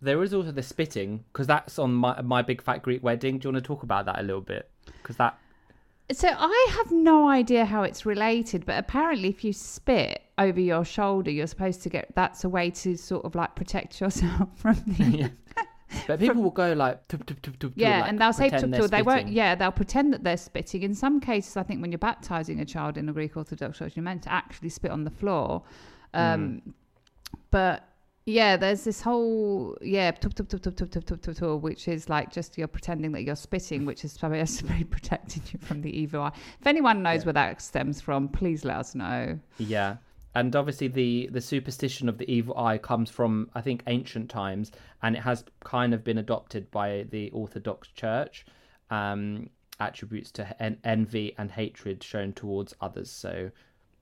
There 0.00 0.22
is 0.22 0.32
also 0.32 0.52
the 0.52 0.62
spitting 0.62 1.24
because 1.32 1.46
that's 1.46 1.78
on 1.78 1.92
my 1.94 2.20
my 2.22 2.42
big 2.42 2.62
fat 2.62 2.82
Greek 2.82 3.02
wedding. 3.02 3.38
Do 3.38 3.48
you 3.48 3.52
want 3.52 3.64
to 3.64 3.66
talk 3.66 3.82
about 3.82 4.06
that 4.06 4.18
a 4.18 4.22
little 4.22 4.40
bit? 4.40 4.70
Because 4.86 5.16
that 5.16 5.38
So 6.12 6.28
I 6.28 6.66
have 6.76 6.90
no 6.92 7.28
idea 7.28 7.64
how 7.64 7.82
it's 7.82 8.06
related, 8.06 8.64
but 8.64 8.78
apparently, 8.78 9.28
if 9.28 9.44
you 9.44 9.52
spit 9.52 10.22
over 10.38 10.60
your 10.60 10.84
shoulder, 10.84 11.30
you're 11.30 11.46
supposed 11.48 11.82
to 11.82 11.88
get 11.88 12.14
that's 12.14 12.44
a 12.44 12.48
way 12.48 12.70
to 12.70 12.96
sort 12.96 13.24
of 13.24 13.34
like 13.34 13.56
protect 13.56 14.00
yourself 14.00 14.48
from 14.56 14.76
the. 14.86 15.04
yeah. 15.04 15.28
But 16.06 16.20
people 16.20 16.42
will 16.42 16.50
go 16.50 16.74
like, 16.74 17.08
tup, 17.08 17.26
tup, 17.26 17.40
tup, 17.42 17.58
tup, 17.58 17.72
Yeah, 17.74 18.00
like, 18.00 18.10
and 18.10 18.18
they'll 18.20 18.32
say 18.32 18.50
they're 18.50 18.60
tuk. 18.60 18.90
They 18.90 19.02
won't. 19.02 19.28
Yeah, 19.28 19.54
they'll 19.54 19.72
pretend 19.72 20.12
that 20.12 20.22
they're 20.22 20.36
spitting. 20.36 20.82
In 20.82 20.94
some 20.94 21.18
cases, 21.18 21.56
I 21.56 21.62
think 21.62 21.80
when 21.80 21.90
you're 21.90 21.98
baptizing 21.98 22.60
a 22.60 22.64
child 22.64 22.96
in 22.96 23.08
a 23.08 23.12
Greek 23.12 23.36
Orthodox 23.36 23.78
church, 23.78 23.96
you're 23.96 24.04
meant 24.04 24.22
to 24.24 24.32
actually 24.32 24.68
spit 24.68 24.90
on 24.90 25.04
the 25.04 25.10
floor. 25.10 25.62
Um, 26.14 26.74
But 27.50 27.87
yeah, 28.28 28.58
there's 28.58 28.84
this 28.84 29.00
whole 29.00 29.76
yeah 29.80 30.10
tuk 30.10 30.34
tuk 30.34 30.48
tuk 30.48 30.62
tuk 30.62 30.76
tuk 30.76 30.90
tuk 30.90 31.22
tuk 31.22 31.36
tuk, 31.36 31.62
which 31.62 31.88
is 31.88 32.08
like 32.10 32.30
just 32.30 32.58
you're 32.58 32.68
pretending 32.68 33.12
that 33.12 33.22
you're 33.22 33.36
spitting, 33.36 33.86
which 33.86 34.04
is 34.04 34.12
supposed 34.12 34.58
to 34.58 34.64
be 34.64 34.84
protecting 34.84 35.42
you 35.50 35.58
from 35.60 35.80
the 35.80 35.90
evil 35.98 36.22
eye. 36.22 36.32
If 36.60 36.66
anyone 36.66 37.02
knows 37.02 37.24
where 37.24 37.32
that 37.32 37.62
stems 37.62 38.00
from, 38.00 38.28
please 38.28 38.64
let 38.64 38.76
us 38.76 38.94
know. 38.94 39.38
Yeah. 39.56 39.96
And 40.34 40.54
obviously 40.54 40.88
the 40.88 41.30
the 41.32 41.40
superstition 41.40 42.08
of 42.08 42.18
the 42.18 42.30
evil 42.30 42.56
eye 42.58 42.76
comes 42.76 43.10
from 43.10 43.50
I 43.54 43.62
think 43.62 43.82
ancient 43.86 44.28
times 44.28 44.72
and 45.02 45.16
it 45.16 45.20
has 45.20 45.44
kind 45.64 45.94
of 45.94 46.04
been 46.04 46.18
adopted 46.18 46.70
by 46.70 47.06
the 47.10 47.30
Orthodox 47.30 47.88
Church 47.88 48.44
um 48.90 49.48
attributes 49.80 50.30
to 50.32 50.62
en- 50.62 50.78
envy 50.84 51.34
and 51.38 51.50
hatred 51.50 52.02
shown 52.02 52.32
towards 52.32 52.74
others. 52.80 53.10
So 53.10 53.50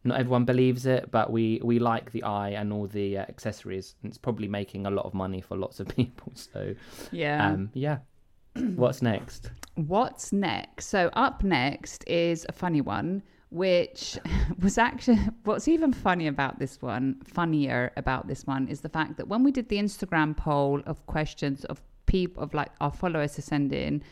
not 0.07 0.19
everyone 0.21 0.45
believes 0.45 0.87
it, 0.87 1.11
but 1.11 1.31
we 1.31 1.61
we 1.65 1.79
like 1.79 2.11
the 2.13 2.23
eye 2.23 2.51
and 2.51 2.73
all 2.73 2.87
the 2.87 3.19
uh, 3.19 3.23
accessories 3.23 3.95
and 4.03 4.11
it's 4.11 4.19
probably 4.19 4.49
making 4.49 4.87
a 4.87 4.91
lot 4.91 5.05
of 5.07 5.15
money 5.15 5.41
for 5.41 5.57
lots 5.57 5.81
of 5.81 5.89
people. 5.97 6.33
So 6.35 6.75
Yeah. 7.13 7.47
um 7.47 7.71
yeah. 7.75 7.99
What's 8.77 9.03
next? 9.03 9.51
What's 9.75 10.33
next? 10.33 10.87
So 10.87 11.11
up 11.13 11.43
next 11.43 12.05
is 12.09 12.47
a 12.49 12.53
funny 12.53 12.81
one, 12.81 13.23
which 13.51 14.19
was 14.59 14.79
actually 14.79 15.19
what's 15.45 15.69
even 15.69 15.93
funny 15.93 16.27
about 16.27 16.59
this 16.59 16.81
one, 16.81 17.21
funnier 17.25 17.93
about 17.97 18.27
this 18.29 18.47
one 18.47 18.69
is 18.69 18.81
the 18.81 18.89
fact 18.89 19.17
that 19.19 19.29
when 19.29 19.43
we 19.45 19.51
did 19.51 19.69
the 19.69 19.77
Instagram 19.77 20.37
poll 20.37 20.81
of 20.87 21.05
questions 21.07 21.65
of 21.67 21.83
people 22.07 22.43
of 22.43 22.55
like 22.55 22.71
our 22.81 22.93
followers 22.93 23.35
to 23.35 23.43
send 23.43 23.73
in, 23.73 24.03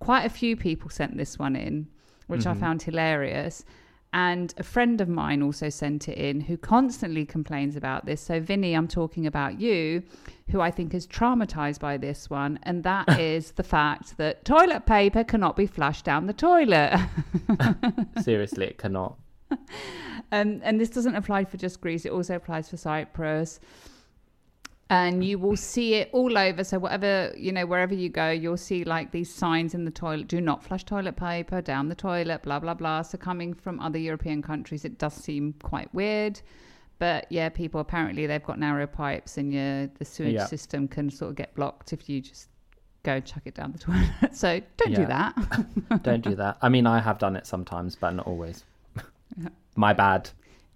quite 0.00 0.24
a 0.24 0.30
few 0.30 0.56
people 0.56 0.90
sent 0.90 1.16
this 1.16 1.38
one 1.38 1.54
in, 1.54 1.86
which 2.26 2.46
I 2.46 2.54
found 2.54 2.82
hilarious. 2.82 3.64
And 4.14 4.52
a 4.58 4.62
friend 4.62 5.00
of 5.00 5.08
mine 5.08 5.42
also 5.42 5.70
sent 5.70 6.08
it 6.08 6.18
in 6.18 6.42
who 6.42 6.58
constantly 6.58 7.24
complains 7.24 7.76
about 7.76 8.04
this. 8.04 8.20
So, 8.20 8.40
Vinny, 8.40 8.74
I'm 8.74 8.88
talking 8.88 9.26
about 9.26 9.58
you, 9.58 10.02
who 10.50 10.60
I 10.60 10.70
think 10.70 10.92
is 10.92 11.06
traumatized 11.06 11.80
by 11.80 11.96
this 11.96 12.28
one. 12.28 12.58
And 12.64 12.84
that 12.84 13.08
is 13.20 13.52
the 13.52 13.62
fact 13.62 14.18
that 14.18 14.44
toilet 14.44 14.84
paper 14.84 15.24
cannot 15.24 15.56
be 15.56 15.66
flushed 15.66 16.04
down 16.04 16.26
the 16.26 16.34
toilet. 16.34 16.98
Seriously, 18.22 18.66
it 18.66 18.78
cannot. 18.78 19.18
um, 19.50 20.60
and 20.62 20.78
this 20.78 20.90
doesn't 20.90 21.14
apply 21.14 21.44
for 21.44 21.56
just 21.56 21.80
Greece, 21.80 22.04
it 22.04 22.12
also 22.12 22.36
applies 22.36 22.68
for 22.68 22.76
Cyprus. 22.76 23.60
And 24.92 25.24
you 25.24 25.38
will 25.38 25.56
see 25.56 25.94
it 25.94 26.10
all 26.12 26.36
over. 26.36 26.62
So, 26.64 26.78
whatever, 26.78 27.32
you 27.34 27.50
know, 27.50 27.64
wherever 27.64 27.94
you 27.94 28.10
go, 28.10 28.28
you'll 28.30 28.58
see 28.58 28.84
like 28.84 29.10
these 29.10 29.32
signs 29.34 29.72
in 29.72 29.86
the 29.86 29.90
toilet 29.90 30.28
do 30.28 30.38
not 30.38 30.62
flush 30.62 30.84
toilet 30.84 31.16
paper 31.16 31.62
down 31.62 31.88
the 31.88 31.94
toilet, 31.94 32.42
blah, 32.42 32.58
blah, 32.58 32.74
blah. 32.74 33.00
So, 33.00 33.16
coming 33.16 33.54
from 33.54 33.80
other 33.80 33.98
European 33.98 34.42
countries, 34.42 34.84
it 34.84 34.98
does 34.98 35.14
seem 35.14 35.54
quite 35.62 35.92
weird. 35.94 36.42
But 36.98 37.26
yeah, 37.30 37.48
people 37.48 37.80
apparently 37.80 38.26
they've 38.26 38.44
got 38.44 38.58
narrow 38.58 38.86
pipes 38.86 39.38
and 39.38 39.50
your, 39.52 39.86
the 39.98 40.04
sewage 40.04 40.34
Yeah. 40.34 40.44
system 40.46 40.86
can 40.86 41.10
sort 41.10 41.30
of 41.30 41.36
get 41.36 41.54
blocked 41.54 41.94
if 41.94 42.08
you 42.08 42.20
just 42.20 42.48
go 43.02 43.14
and 43.14 43.24
chuck 43.24 43.42
it 43.46 43.54
down 43.54 43.72
the 43.72 43.78
toilet. 43.78 44.10
so, 44.36 44.60
don't 44.76 44.94
do 44.94 45.06
that. 45.06 46.02
Don't 46.02 46.22
do 46.22 46.34
that. 46.36 46.58
I 46.60 46.68
mean 46.68 46.86
I 46.86 47.00
have 47.00 47.18
done 47.18 47.34
it 47.34 47.46
sometimes, 47.46 47.96
but 47.96 48.10
not 48.10 48.26
always. 48.26 48.64
My 49.74 49.94
bad. 49.94 50.28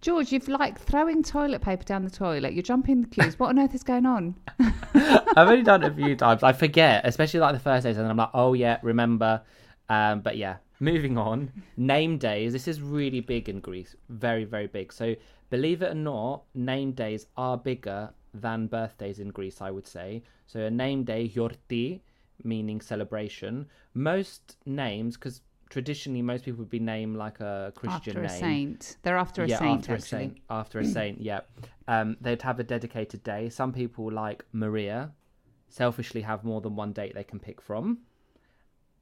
George, 0.07 0.31
you've 0.31 0.47
like 0.47 0.79
throwing 0.79 1.21
toilet 1.21 1.63
paper 1.63 1.83
down 1.83 2.05
the 2.05 2.11
toilet. 2.11 2.53
You're 2.53 2.63
jumping 2.63 3.03
the 3.03 3.09
queues. 3.09 3.41
What 3.41 3.49
on 3.49 3.59
earth 3.59 3.75
is 3.75 3.83
going 3.83 4.07
on? 4.07 4.37
I've 4.95 5.49
only 5.49 5.65
done 5.65 5.83
it 5.83 5.91
a 5.91 5.95
few 5.97 6.15
times. 6.15 6.45
I 6.45 6.53
forget, 6.53 7.05
especially 7.05 7.41
like 7.41 7.55
the 7.55 7.59
first 7.59 7.83
days, 7.83 7.97
and 7.97 8.07
I'm 8.07 8.17
like, 8.17 8.31
oh 8.33 8.53
yeah, 8.53 8.79
remember. 8.83 9.43
Um, 9.89 10.21
but 10.21 10.37
yeah, 10.37 10.59
moving 10.79 11.19
on. 11.19 11.51
Name 11.77 12.19
days. 12.19 12.53
This 12.53 12.69
is 12.69 12.81
really 12.81 13.19
big 13.19 13.49
in 13.49 13.59
Greece. 13.59 13.97
Very, 14.09 14.45
very 14.45 14.69
big. 14.69 14.93
So 14.93 15.17
believe 15.51 15.83
it 15.83 15.91
or 15.91 15.95
not, 15.95 16.45
name 16.55 16.93
days 16.93 17.27
are 17.37 17.59
bigger 17.59 18.11
than 18.33 18.69
birthdays 18.69 19.19
in 19.19 19.31
Greece. 19.31 19.61
I 19.61 19.73
would 19.73 19.89
say. 19.89 20.23
So 20.47 20.61
a 20.61 20.71
name 20.71 21.03
day, 21.03 21.29
yorti, 21.35 21.99
meaning 22.45 22.81
celebration. 22.81 23.67
Most 23.93 24.57
names, 24.67 25.17
because 25.17 25.41
traditionally 25.69 26.23
most 26.23 26.45
people 26.45 26.59
would 26.59 26.71
be 26.71 26.79
named 26.79 27.17
like 27.17 27.41
a 27.41 27.73
Christian 27.75 28.15
name. 28.15 28.25
after 28.25 28.35
a 28.35 28.41
name. 28.41 28.41
saint. 28.41 28.97
They're 29.03 29.17
after 29.17 29.45
a 29.45 29.49
yeah, 29.49 29.59
saint, 29.59 29.81
after 29.81 29.95
actually. 29.95 30.19
a 30.19 30.21
saint. 30.21 30.39
After 30.51 30.79
a 30.79 30.85
saint, 30.99 31.21
yeah. 31.21 31.41
Um, 31.89 32.17
they'd 32.21 32.43
have 32.43 32.61
a 32.61 32.65
dedicated 32.65 33.23
day. 33.23 33.49
Some 33.49 33.73
people, 33.73 34.11
like 34.11 34.45
Maria, 34.53 35.13
selfishly 35.69 36.23
have 36.23 36.45
more 36.45 36.61
than 36.61 36.77
one 36.77 36.93
date 36.93 37.15
they 37.15 37.25
can 37.25 37.39
pick 37.39 37.61
from, 37.61 37.99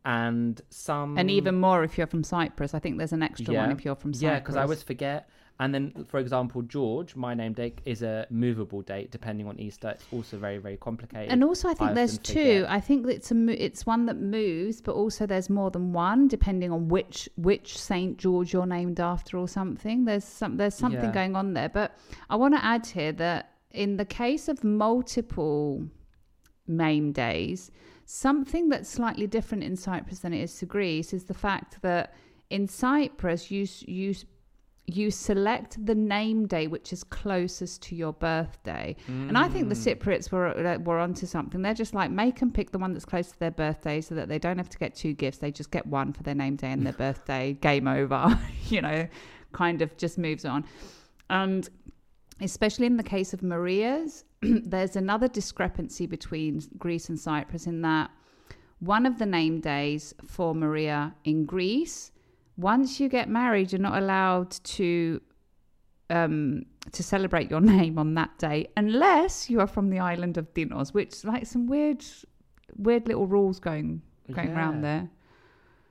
and 0.04 0.60
some 0.70 1.16
And 1.18 1.30
even 1.30 1.54
more 1.56 1.84
if 1.84 1.96
you're 1.96 2.06
from 2.06 2.24
Cyprus. 2.24 2.74
I 2.74 2.78
think 2.78 2.98
there's 2.98 3.12
an 3.12 3.22
extra 3.22 3.54
one 3.54 3.70
if 3.70 3.84
you're 3.84 3.94
from 3.94 4.12
Cyprus. 4.12 4.22
yeah, 4.22 4.38
because 4.38 4.56
I 4.56 4.62
always 4.62 4.82
forget. 4.82 5.28
And 5.60 5.72
then, 5.72 6.04
for 6.08 6.18
example, 6.18 6.62
George, 6.62 7.14
my 7.14 7.32
name 7.32 7.52
date 7.52 7.80
is 7.84 8.02
a 8.02 8.26
movable 8.28 8.82
date 8.82 9.12
depending 9.12 9.46
on 9.46 9.58
Easter. 9.60 9.90
It's 9.90 10.04
also 10.12 10.36
very, 10.36 10.58
very 10.58 10.76
complicated. 10.76 11.30
And 11.30 11.44
also, 11.44 11.68
I 11.68 11.74
think 11.74 11.90
I 11.92 11.94
there's 11.94 12.18
two. 12.18 12.34
forget. 12.34 12.70
I 12.70 12.80
think 12.80 13.06
it's 13.06 13.30
a 13.30 13.64
it's 13.64 13.86
one 13.86 14.06
that 14.06 14.16
moves, 14.16 14.80
but 14.80 14.94
also 14.96 15.26
there's 15.26 15.48
more 15.48 15.70
than 15.70 15.92
one, 15.92 16.26
depending 16.26 16.72
on 16.72 16.88
which 16.88 17.28
which 17.36 17.78
Saint 17.78 18.18
George 18.18 18.52
you're 18.52 18.66
named 18.66 18.98
after 18.98 19.38
or 19.38 19.46
something. 19.46 20.04
There's 20.06 20.24
some 20.24 20.56
there's 20.56 20.74
something 20.74 21.04
Yeah. 21.04 21.12
going 21.12 21.36
on 21.36 21.54
there. 21.54 21.68
But 21.68 21.96
I 22.28 22.34
want 22.34 22.54
to 22.54 22.64
add 22.64 22.84
here 22.86 23.12
that 23.12 23.52
in 23.70 23.96
the 23.96 24.04
case 24.04 24.48
of 24.48 24.64
multiple 24.64 25.86
name 26.66 27.12
days, 27.12 27.70
something 28.06 28.68
that's 28.70 28.88
slightly 28.88 29.28
different 29.28 29.62
in 29.62 29.76
Cyprus 29.76 30.18
than 30.20 30.32
it 30.32 30.42
is 30.42 30.58
to 30.58 30.66
Greece 30.66 31.12
is 31.12 31.24
the 31.26 31.34
fact 31.34 31.80
that 31.82 32.12
in 32.50 32.66
Cyprus 32.66 33.52
you 33.52 33.66
you 33.86 34.14
you 34.86 35.10
select 35.10 35.84
the 35.86 35.94
name 35.94 36.46
day 36.46 36.66
which 36.66 36.92
is 36.92 37.02
closest 37.04 37.82
to 37.82 37.96
your 37.96 38.12
birthday. 38.12 38.94
And 39.28 39.38
I 39.38 39.48
think 39.48 39.68
the 39.68 39.74
Cypriots 39.74 40.30
were 40.30 40.48
uh, 40.48 40.78
were 40.78 40.98
onto 40.98 41.26
something. 41.26 41.62
They're 41.62 41.74
just 41.74 41.94
like 41.94 42.10
make 42.10 42.38
them 42.38 42.52
pick 42.52 42.70
the 42.70 42.78
one 42.78 42.92
that's 42.92 43.04
close 43.04 43.30
to 43.32 43.38
their 43.38 43.50
birthday 43.50 44.00
so 44.00 44.14
that 44.14 44.28
they 44.28 44.38
don't 44.38 44.58
have 44.58 44.68
to 44.68 44.78
get 44.78 44.94
two 44.94 45.14
gifts. 45.14 45.38
They 45.38 45.50
just 45.50 45.70
get 45.70 45.86
one 45.86 46.12
for 46.12 46.22
their 46.22 46.34
name 46.34 46.56
day 46.56 46.70
and 46.70 46.84
their 46.84 46.92
birthday. 47.04 47.54
Game 47.54 47.88
over. 47.88 48.38
you 48.68 48.82
know, 48.82 49.08
kind 49.52 49.80
of 49.80 49.96
just 49.96 50.18
moves 50.18 50.44
on. 50.44 50.64
And 51.30 51.68
especially 52.40 52.86
in 52.86 52.96
the 52.96 53.02
case 53.02 53.32
of 53.32 53.42
Maria's, 53.42 54.24
there's 54.42 54.96
another 54.96 55.28
discrepancy 55.28 56.06
between 56.06 56.60
Greece 56.76 57.08
and 57.08 57.18
Cyprus 57.18 57.66
in 57.66 57.80
that 57.82 58.10
one 58.80 59.06
of 59.06 59.18
the 59.18 59.26
name 59.26 59.60
days 59.60 60.14
for 60.26 60.54
Maria 60.54 61.14
in 61.24 61.46
Greece, 61.46 62.10
once 62.56 63.00
you 63.00 63.08
get 63.08 63.28
married, 63.28 63.72
you're 63.72 63.80
not 63.80 64.00
allowed 64.02 64.50
to 64.64 65.20
um 66.10 66.64
to 66.92 67.02
celebrate 67.02 67.50
your 67.50 67.60
name 67.76 67.98
on 67.98 68.14
that 68.14 68.36
day 68.38 68.68
unless 68.76 69.48
you 69.48 69.58
are 69.60 69.66
from 69.66 69.88
the 69.90 69.98
island 69.98 70.36
of 70.36 70.52
Tinos, 70.54 70.92
which 70.92 71.24
like 71.24 71.46
some 71.46 71.66
weird 71.66 72.04
weird 72.76 73.06
little 73.08 73.26
rules 73.26 73.58
going 73.60 74.02
going 74.32 74.52
around 74.52 74.82
there. 74.82 75.08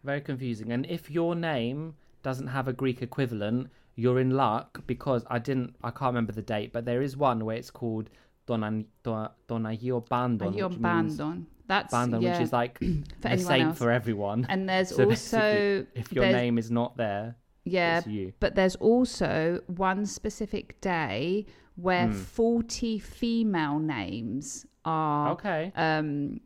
Very 0.03 0.21
confusing. 0.21 0.71
And 0.71 0.85
if 0.87 1.09
your 1.09 1.33
name 1.35 1.95
doesn't 2.23 2.47
have 2.47 2.67
a 2.67 2.73
Greek 2.73 3.01
equivalent, 3.01 3.69
you're 3.95 4.19
in 4.19 4.31
luck 4.31 4.81
because 4.87 5.23
I 5.29 5.39
didn't, 5.39 5.75
I 5.83 5.91
can't 5.91 6.09
remember 6.09 6.33
the 6.33 6.41
date, 6.41 6.73
but 6.73 6.83
there 6.85 7.01
is 7.01 7.15
one 7.15 7.45
where 7.45 7.55
it's 7.55 7.69
called 7.71 8.09
Donan, 8.47 8.85
Don, 9.03 9.29
Donagio 9.47 10.07
Bandon. 10.09 10.53
Your 10.53 10.69
which 10.69 10.79
means- 10.79 11.17
bandon. 11.17 11.47
That's 11.67 11.91
Bandon, 11.91 12.21
yeah, 12.21 12.31
which 12.37 12.41
is 12.41 12.51
like 12.53 12.79
for 13.21 13.27
a 13.27 13.31
anyone 13.31 13.61
else. 13.61 13.77
for 13.77 13.91
everyone. 13.91 14.45
And 14.49 14.67
there's 14.69 14.89
So 14.89 15.05
also 15.05 15.85
if 15.95 16.11
your 16.13 16.25
name 16.25 16.57
is 16.57 16.69
not 16.69 16.97
there, 16.97 17.35
Yeah, 17.63 17.99
it's 17.99 18.07
you. 18.07 18.33
but 18.39 18.55
there's 18.55 18.75
also 18.77 19.61
one 19.67 20.05
specific 20.05 20.79
day 20.81 21.45
where 21.75 22.07
Hmm. 22.07 22.13
40 22.13 22.99
female 22.99 23.79
names 23.79 24.65
are 24.85 25.31
Okay. 25.31 25.71
um 25.75 26.39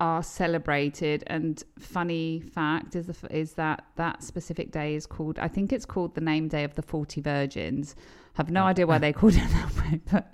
are 0.00 0.22
celebrated 0.22 1.22
and 1.28 1.62
funny 1.78 2.40
fact 2.40 2.96
is 2.96 3.06
the, 3.06 3.36
is 3.36 3.52
that 3.54 3.84
that 3.96 4.20
specific 4.22 4.72
day 4.72 4.94
is 4.96 5.06
called 5.06 5.38
I 5.38 5.46
think 5.48 5.72
it's 5.72 5.84
called 5.86 6.14
the 6.16 6.20
name 6.20 6.48
day 6.48 6.64
of 6.64 6.74
the 6.74 6.82
40 6.82 7.20
virgins 7.20 7.94
have 8.34 8.50
no 8.50 8.64
idea 8.64 8.84
why 8.86 8.98
they 8.98 9.12
called 9.12 9.34
it 9.36 9.48
that 9.50 9.76
way 9.76 10.00
but 10.10 10.32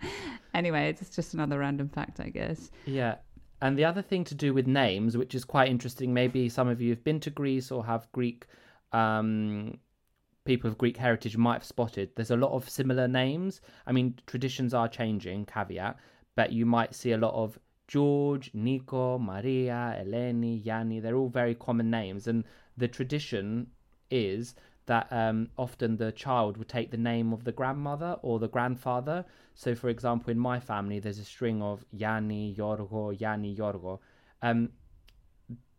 anyway 0.55 0.89
it's 0.89 1.15
just 1.15 1.35
another 1.35 1.59
random 1.59 1.89
fact 1.91 2.19
I 2.19 2.31
guess 2.31 2.71
Yeah. 2.87 3.17
And 3.61 3.77
the 3.77 3.85
other 3.85 4.03
thing 4.03 4.25
to 4.25 4.35
do 4.35 4.55
with 4.55 4.67
names, 4.67 5.17
which 5.17 5.35
is 5.35 5.45
quite 5.45 5.69
interesting, 5.69 6.15
maybe 6.15 6.49
some 6.49 6.69
of 6.69 6.81
you 6.81 6.91
have 6.91 7.03
been 7.03 7.21
to 7.21 7.31
Greece 7.31 7.73
or 7.73 7.85
have 7.85 8.11
Greek 8.13 8.47
um, 8.93 9.79
people 10.45 10.71
of 10.71 10.79
Greek 10.79 10.97
heritage 10.97 11.37
might 11.37 11.55
have 11.55 11.65
spotted. 11.65 12.11
There's 12.15 12.31
a 12.31 12.37
lot 12.37 12.53
of 12.53 12.69
similar 12.71 13.09
names. 13.09 13.61
I 13.87 13.93
mean, 13.93 14.15
traditions 14.27 14.73
are 14.75 14.89
changing, 14.89 15.47
caveat, 15.47 15.99
but 16.37 16.53
you 16.53 16.65
might 16.65 16.95
see 16.95 17.13
a 17.13 17.19
lot 17.19 17.35
of 17.35 17.59
George, 17.89 18.51
Nico, 18.55 19.19
Maria, 19.19 19.97
Eleni, 20.01 20.65
Yanni. 20.65 21.01
They're 21.01 21.17
all 21.17 21.29
very 21.29 21.55
common 21.55 21.91
names. 21.91 22.29
And 22.29 22.45
the 22.77 22.89
tradition 22.89 23.67
is 24.11 24.55
that 24.89 25.07
um, 25.11 25.49
often 25.57 25.97
the 25.97 26.13
child 26.13 26.57
would 26.57 26.69
take 26.69 26.91
the 26.91 26.97
name 26.97 27.33
of 27.33 27.45
the 27.45 27.53
grandmother 27.53 28.17
or 28.23 28.39
the 28.39 28.49
grandfather. 28.49 29.25
So, 29.55 29.75
for 29.75 29.89
example, 29.89 30.31
in 30.31 30.39
my 30.39 30.59
family, 30.59 30.99
there's 30.99 31.19
a 31.19 31.25
string 31.25 31.63
of 31.63 31.85
Yanni, 31.93 32.55
Yorgo, 32.59 33.19
Yanni, 33.19 33.55
Yorgo. 33.55 34.01
Um, 34.43 34.71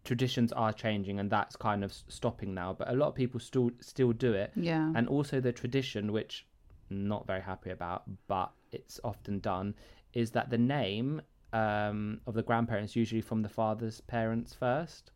traditions 0.05 0.53
are 0.53 0.71
changing, 0.71 1.19
and 1.19 1.29
that's 1.29 1.55
kind 1.55 1.83
of 1.83 1.91
stopping 2.07 2.53
now. 2.53 2.73
But 2.73 2.89
a 2.89 2.93
lot 2.93 3.07
of 3.07 3.15
people 3.15 3.39
still 3.39 3.71
still 3.79 4.13
do 4.13 4.33
it. 4.33 4.51
yeah 4.55 4.91
And 4.95 5.07
also 5.07 5.41
the 5.41 5.51
tradition, 5.51 6.11
which 6.11 6.45
I'm 6.89 7.07
not 7.07 7.27
very 7.27 7.41
happy 7.41 7.71
about, 7.71 8.03
but 8.27 8.51
it's 8.71 8.99
often 9.03 9.39
done, 9.39 9.75
is 10.13 10.31
that 10.31 10.49
the 10.49 10.57
name 10.57 11.21
um, 11.51 12.21
of 12.27 12.35
the 12.35 12.43
grandparents 12.43 12.95
usually 12.95 13.21
from 13.21 13.41
the 13.41 13.49
father's 13.49 14.01
parents 14.01 14.53
first. 14.53 15.11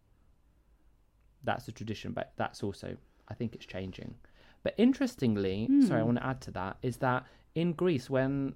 That's 1.43 1.65
the 1.65 1.71
tradition, 1.71 2.11
but 2.13 2.33
that's 2.37 2.63
also 2.63 2.97
I 3.29 3.33
think 3.33 3.55
it's 3.55 3.65
changing. 3.65 4.15
But 4.63 4.75
interestingly, 4.77 5.67
sorry, 5.85 5.99
I 5.99 6.01
hmm. 6.01 6.07
want 6.07 6.17
to 6.19 6.25
add 6.25 6.41
to 6.41 6.51
that 6.51 6.77
is 6.81 6.97
that 6.97 7.25
in 7.55 7.73
Greece, 7.73 8.09
when 8.09 8.55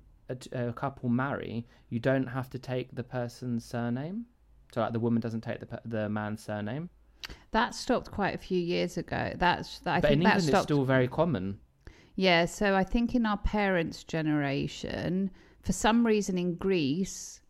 a 0.52 0.74
couple 0.74 1.10
marry, 1.10 1.66
you 1.90 2.00
don't 2.00 2.28
have 2.28 2.50
to 2.52 2.60
take 2.60 2.94
the 2.94 3.04
person's 3.04 3.64
surname. 3.66 4.26
So, 4.74 4.82
like, 4.82 4.94
the 4.94 5.00
woman 5.00 5.22
doesn't 5.22 5.42
take 5.42 5.60
the 5.60 5.82
the 5.86 6.10
man's 6.10 6.44
surname. 6.44 6.90
that 7.52 7.76
stopped 7.76 8.12
quite 8.12 8.36
a 8.36 8.38
few 8.38 8.60
years 8.60 8.98
ago 8.98 9.34
that's 9.38 9.80
that, 9.80 9.96
I 9.96 10.00
but 10.02 10.10
think 10.10 10.20
in 10.20 10.24
that 10.24 10.30
England, 10.30 10.40
it's 10.40 10.48
stopped 10.48 10.64
still 10.66 10.86
very 10.86 11.08
common. 11.08 11.60
Yeah, 12.16 12.46
so 12.46 12.76
I 12.76 12.84
think 12.84 13.14
in 13.16 13.26
our 13.26 13.38
parents' 13.38 14.04
generation, 14.04 15.30
for 15.62 15.72
some 15.72 16.06
reason 16.06 16.38
in 16.38 16.56
Greece, 16.56 17.42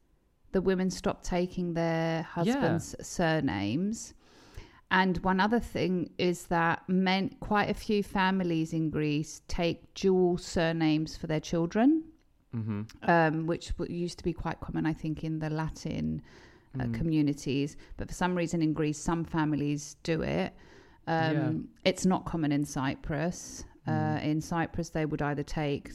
the 0.51 0.61
women 0.61 0.89
stopped 0.89 1.23
taking 1.25 1.73
their 1.73 2.23
husbands' 2.23 2.95
surnames. 3.01 4.13
And 4.89 5.17
one 5.17 5.39
other 5.39 5.59
thing 5.59 6.09
is 6.17 6.47
that 6.47 6.87
men, 6.87 7.35
quite 7.41 7.69
a 7.69 7.73
few 7.73 8.01
families 8.03 8.71
in 8.73 8.89
Greece 8.89 9.41
take 9.47 9.93
dual 9.93 10.37
surnames 10.37 11.17
for 11.17 11.27
their 11.27 11.41
children, 11.41 12.03
hmm 12.53 12.83
um, 13.03 13.45
which 13.47 13.73
used 13.89 14.17
to 14.19 14.23
be 14.23 14.33
quite 14.33 14.59
common, 14.61 14.85
I 14.85 14.93
think, 14.93 15.23
in 15.23 15.39
the 15.39 15.49
Latin 15.49 16.21
uh, 16.79 16.83
Mm. 16.83 16.93
communities. 16.93 17.75
But 17.97 18.07
for 18.09 18.13
some 18.13 18.33
reason 18.35 18.61
in 18.61 18.71
Greece, 18.73 18.97
some 18.99 19.23
families 19.25 19.95
do 20.03 20.21
it. 20.21 20.53
Um, 21.07 21.67
It's 21.83 22.05
not 22.05 22.25
common 22.25 22.51
in 22.51 22.63
Cyprus. 22.65 23.65
Mm. 23.87 23.93
Uh, 23.93 24.19
in 24.21 24.41
Cyprus, 24.41 24.89
they 24.89 25.05
would 25.05 25.21
either 25.21 25.43
take, 25.43 25.91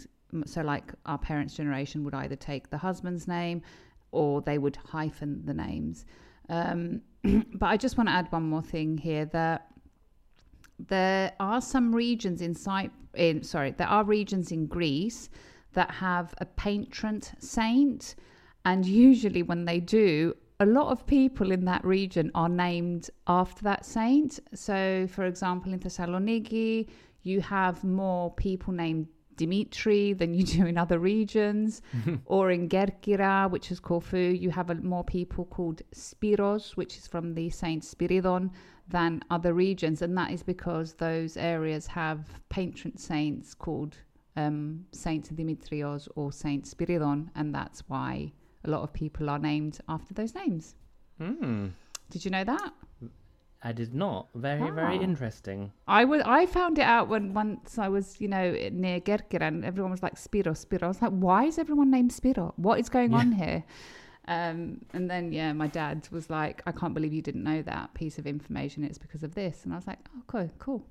so 0.46 0.61
like 0.62 0.92
our 1.07 1.18
parents' 1.18 1.55
generation 1.55 2.05
would 2.05 2.14
either 2.14 2.37
take 2.37 2.68
the 2.70 2.78
husband's 2.78 3.26
name 3.28 3.62
or 4.11 4.42
they 4.42 4.59
would 4.59 4.76
hyphen 4.76 5.44
the 5.46 5.55
names. 5.55 6.05
Um, 6.48 7.00
but 7.54 7.66
I 7.66 7.76
just 7.76 7.96
want 7.96 8.08
to 8.08 8.14
add 8.14 8.30
one 8.30 8.44
more 8.44 8.62
thing 8.62 8.98
here 8.98 9.26
that 9.26 9.68
there 10.88 11.32
are 11.38 11.61
some 11.61 11.94
regions 11.94 12.40
in 12.40 12.56
in 13.14 13.42
sorry, 13.42 13.72
there 13.72 13.88
are 13.88 14.04
regions 14.04 14.50
in 14.50 14.66
Greece 14.66 15.28
that 15.74 15.90
have 15.90 16.35
a 16.38 16.46
patron 16.46 17.23
saint, 17.38 18.14
and 18.64 18.85
usually 18.85 19.42
when 19.42 19.64
they 19.64 19.81
do, 19.81 20.35
a 20.60 20.66
lot 20.66 20.90
of 20.90 21.06
people 21.06 21.50
in 21.50 21.64
that 21.64 21.85
region 21.85 22.31
are 22.35 22.48
named 22.48 23.10
after 23.27 23.62
that 23.64 23.85
saint. 23.85 24.38
So, 24.54 25.06
for 25.08 25.25
example, 25.25 25.73
in 25.73 25.81
Thessaloniki, 25.81 26.88
you 27.23 27.40
have 27.40 27.83
more 27.85 28.33
people 28.35 28.73
named 28.73 29.08
Dimitri 29.37 30.12
than 30.12 30.35
you 30.35 30.44
do 30.44 30.66
in 30.66 30.78
other 30.78 30.98
regions. 30.98 31.83
or 32.26 32.50
in 32.50 32.68
Kerkyra, 32.68 33.50
which 33.50 33.70
is 33.70 33.80
Corfu, 33.80 34.18
you 34.18 34.50
have 34.50 34.70
a, 34.70 34.74
more 34.76 35.04
people 35.04 35.44
called 35.46 35.83
Spiros, 35.94 36.76
which 36.76 36.96
is 36.96 37.06
from 37.06 37.35
the 37.35 37.50
Saint 37.50 37.83
Spiridon, 37.83 38.50
than 38.88 39.22
other 39.30 39.54
regions. 39.54 40.02
And 40.02 40.16
that 40.18 40.30
is 40.30 40.42
because 40.42 40.94
those 40.94 41.37
areas 41.37 41.87
have 41.87 42.28
patron 42.48 42.96
saints 42.96 43.54
called 43.54 43.96
um, 44.37 44.85
Saint 44.92 45.35
Dimitrios 45.35 46.08
or 46.16 46.33
Saint 46.33 46.64
Spiridon, 46.64 47.28
and 47.35 47.54
that's 47.54 47.83
why 47.88 48.33
a 48.64 48.70
lot 48.70 48.83
of 48.83 48.92
people 48.92 49.28
are 49.28 49.38
named 49.38 49.78
after 49.88 50.14
those 50.14 50.35
names. 50.35 50.74
Hmm. 51.18 51.68
Did 52.10 52.24
you 52.24 52.30
know 52.30 52.44
that? 52.44 52.72
I 53.65 53.73
did 53.73 53.94
not. 53.94 54.29
Very, 54.35 54.71
very 54.71 54.96
interesting. 54.96 55.73
I 55.87 56.04
was 56.04 56.23
I 56.25 56.46
found 56.46 56.79
it 56.79 56.83
out 56.83 57.08
when 57.08 57.33
once 57.33 57.79
I 57.79 57.88
was 57.88 58.21
you 58.21 58.27
know 58.27 58.50
near 58.73 59.00
Gerkir 59.00 59.40
and 59.40 59.65
everyone 59.65 59.92
was 59.92 60.02
like 60.02 60.19
Spiro 60.19 60.52
Spiro. 60.54 60.87
I 60.87 60.88
was 60.88 61.00
like, 61.00 61.13
why 61.13 61.44
is 61.44 61.58
everyone 61.58 61.90
named 61.90 62.13
Spiro? 62.13 62.54
What 62.56 62.81
is 62.81 62.88
going 62.88 63.15
on 63.15 63.33
here? 63.33 63.63
Um, 64.29 64.79
and 64.92 65.10
then 65.10 65.33
yeah, 65.33 65.52
my 65.52 65.67
dad 65.67 66.08
was 66.10 66.31
like, 66.31 66.63
I 66.67 66.73
can't 66.73 66.94
believe 66.94 67.13
you 67.13 67.23
didn't 67.23 67.44
know 67.44 67.63
that 67.63 67.94
piece 67.94 68.19
of 68.19 68.27
information. 68.27 68.85
It's 68.85 68.98
because 68.98 69.23
of 69.23 69.35
this, 69.35 69.65
and 69.65 69.73
I 69.73 69.77
was 69.77 69.87
like, 69.87 69.98
oh, 70.17 70.23
cool, 70.27 70.50
cool. 70.58 70.87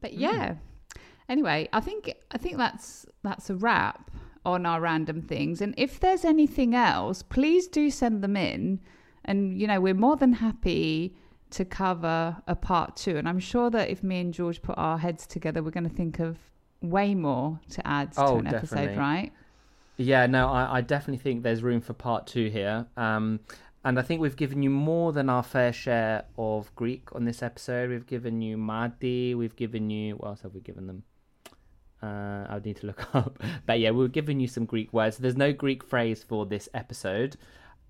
But 0.00 0.14
yeah, 0.14 0.56
anyway, 1.28 1.68
I 1.72 1.80
think 1.80 2.12
I 2.30 2.38
think 2.38 2.58
that's 2.58 3.06
that's 3.22 3.50
a 3.50 3.56
wrap 3.56 4.10
on 4.44 4.64
our 4.66 4.80
random 4.80 5.22
things. 5.22 5.60
And 5.60 5.74
if 5.76 5.98
there's 5.98 6.24
anything 6.24 6.74
else, 6.76 7.22
please 7.22 7.66
do 7.66 7.90
send 7.90 8.22
them 8.22 8.36
in. 8.36 8.80
And 9.26 9.60
you 9.60 9.66
know, 9.66 9.80
we're 9.80 9.94
more 9.94 10.16
than 10.16 10.32
happy 10.32 11.14
to 11.50 11.64
cover 11.64 12.36
a 12.46 12.56
part 12.56 12.96
two. 12.96 13.16
And 13.16 13.28
I'm 13.28 13.38
sure 13.38 13.70
that 13.70 13.88
if 13.90 14.02
me 14.02 14.20
and 14.20 14.32
George 14.32 14.62
put 14.62 14.76
our 14.78 14.98
heads 14.98 15.26
together, 15.26 15.62
we're 15.62 15.70
going 15.70 15.88
to 15.88 15.94
think 15.94 16.18
of 16.18 16.38
way 16.80 17.14
more 17.14 17.60
to 17.70 17.86
add 17.86 18.12
to 18.12 18.22
Oh, 18.24 18.38
an 18.38 18.46
episode, 18.46 18.96
right? 18.96 19.32
Yeah, 19.96 20.26
no, 20.26 20.48
I, 20.48 20.78
I 20.78 20.80
definitely 20.80 21.22
think 21.22 21.42
there's 21.42 21.62
room 21.62 21.80
for 21.80 21.92
part 21.92 22.26
two 22.26 22.50
here. 22.50 22.86
Um, 22.96 23.40
and 23.84 23.98
I 23.98 24.02
think 24.02 24.20
we've 24.20 24.36
given 24.36 24.62
you 24.62 24.70
more 24.70 25.12
than 25.12 25.30
our 25.30 25.42
fair 25.44 25.72
share 25.72 26.24
of 26.36 26.74
Greek 26.74 27.14
on 27.14 27.24
this 27.24 27.42
episode. 27.42 27.88
We've 27.90 28.06
given 28.06 28.42
you 28.42 28.56
Madi, 28.56 29.34
we've 29.34 29.54
given 29.56 29.88
you. 29.90 30.16
What 30.16 30.28
else 30.28 30.40
have 30.42 30.54
we 30.54 30.60
given 30.60 30.86
them? 30.86 31.04
Uh, 32.02 32.46
I 32.48 32.54
would 32.54 32.64
need 32.66 32.76
to 32.78 32.86
look 32.86 33.06
up. 33.14 33.42
But 33.64 33.78
yeah, 33.80 33.92
we've 33.92 34.12
given 34.12 34.40
you 34.40 34.48
some 34.48 34.64
Greek 34.64 34.92
words. 34.92 35.18
There's 35.18 35.36
no 35.36 35.52
Greek 35.52 35.84
phrase 35.84 36.22
for 36.22 36.44
this 36.44 36.68
episode. 36.74 37.36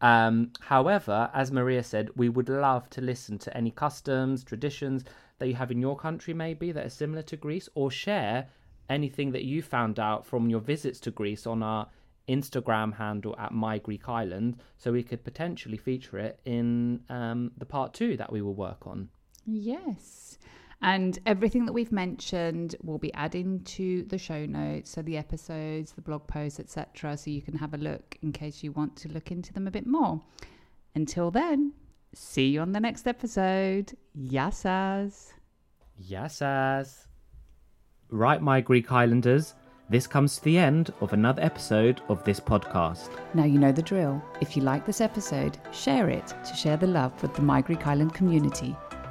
Um, 0.00 0.52
however, 0.60 1.30
as 1.32 1.50
Maria 1.50 1.82
said, 1.82 2.10
we 2.16 2.28
would 2.28 2.48
love 2.48 2.90
to 2.90 3.00
listen 3.00 3.38
to 3.38 3.56
any 3.56 3.70
customs, 3.70 4.44
traditions 4.44 5.04
that 5.38 5.48
you 5.48 5.54
have 5.54 5.70
in 5.70 5.80
your 5.80 5.96
country, 5.96 6.34
maybe 6.34 6.72
that 6.72 6.86
are 6.86 6.90
similar 6.90 7.22
to 7.22 7.36
Greece, 7.36 7.68
or 7.74 7.90
share 7.90 8.48
anything 8.88 9.32
that 9.32 9.44
you 9.44 9.62
found 9.62 9.98
out 9.98 10.26
from 10.26 10.48
your 10.48 10.60
visits 10.60 11.00
to 11.00 11.10
Greece 11.10 11.46
on 11.46 11.62
our 11.62 11.88
Instagram 12.28 12.94
handle 12.96 13.34
at 13.38 13.52
My 13.52 13.78
Greek 13.78 14.08
Island, 14.08 14.56
so 14.78 14.92
we 14.92 15.02
could 15.02 15.24
potentially 15.24 15.76
feature 15.76 16.18
it 16.18 16.40
in 16.44 17.00
um, 17.08 17.52
the 17.56 17.66
part 17.66 17.94
two 17.94 18.16
that 18.16 18.32
we 18.32 18.42
will 18.42 18.54
work 18.54 18.86
on. 18.86 19.08
Yes. 19.46 20.38
And 20.82 21.18
everything 21.24 21.64
that 21.66 21.72
we've 21.72 21.92
mentioned 21.92 22.76
will 22.82 22.98
be 22.98 23.12
adding 23.14 23.60
to 23.60 24.04
the 24.04 24.18
show 24.18 24.44
notes, 24.44 24.90
so 24.90 25.02
the 25.02 25.16
episodes, 25.16 25.92
the 25.92 26.02
blog 26.02 26.26
posts, 26.26 26.60
etc. 26.60 27.16
So 27.16 27.30
you 27.30 27.42
can 27.42 27.56
have 27.56 27.74
a 27.74 27.78
look 27.78 28.16
in 28.22 28.32
case 28.32 28.62
you 28.62 28.72
want 28.72 28.96
to 28.98 29.08
look 29.08 29.30
into 29.30 29.52
them 29.52 29.66
a 29.66 29.70
bit 29.70 29.86
more. 29.86 30.20
Until 30.94 31.30
then, 31.30 31.72
see 32.14 32.48
you 32.48 32.60
on 32.60 32.72
the 32.72 32.80
next 32.80 33.06
episode. 33.06 33.96
Yassas. 34.18 35.32
Yassas. 36.02 37.06
Right, 38.10 38.40
my 38.40 38.60
Greek 38.60 38.92
Islanders, 38.92 39.54
this 39.88 40.06
comes 40.06 40.36
to 40.36 40.44
the 40.44 40.58
end 40.58 40.92
of 41.00 41.12
another 41.12 41.42
episode 41.42 42.00
of 42.08 42.22
this 42.24 42.40
podcast. 42.40 43.08
Now 43.34 43.44
you 43.44 43.58
know 43.58 43.72
the 43.72 43.82
drill. 43.82 44.22
If 44.40 44.56
you 44.56 44.62
like 44.62 44.84
this 44.84 45.00
episode, 45.00 45.58
share 45.72 46.08
it 46.10 46.26
to 46.44 46.54
share 46.54 46.76
the 46.76 46.86
love 46.86 47.20
with 47.22 47.34
the 47.34 47.42
My 47.42 47.60
Greek 47.60 47.86
Island 47.86 48.12
community, 48.14 48.76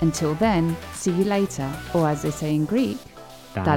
Until 0.00 0.34
then, 0.34 0.76
see 0.94 1.12
you 1.12 1.24
later, 1.24 1.70
or 1.94 2.08
as 2.08 2.22
they 2.22 2.30
say 2.30 2.54
in 2.54 2.64
Greek, 2.64 2.98
Ta 3.54 3.76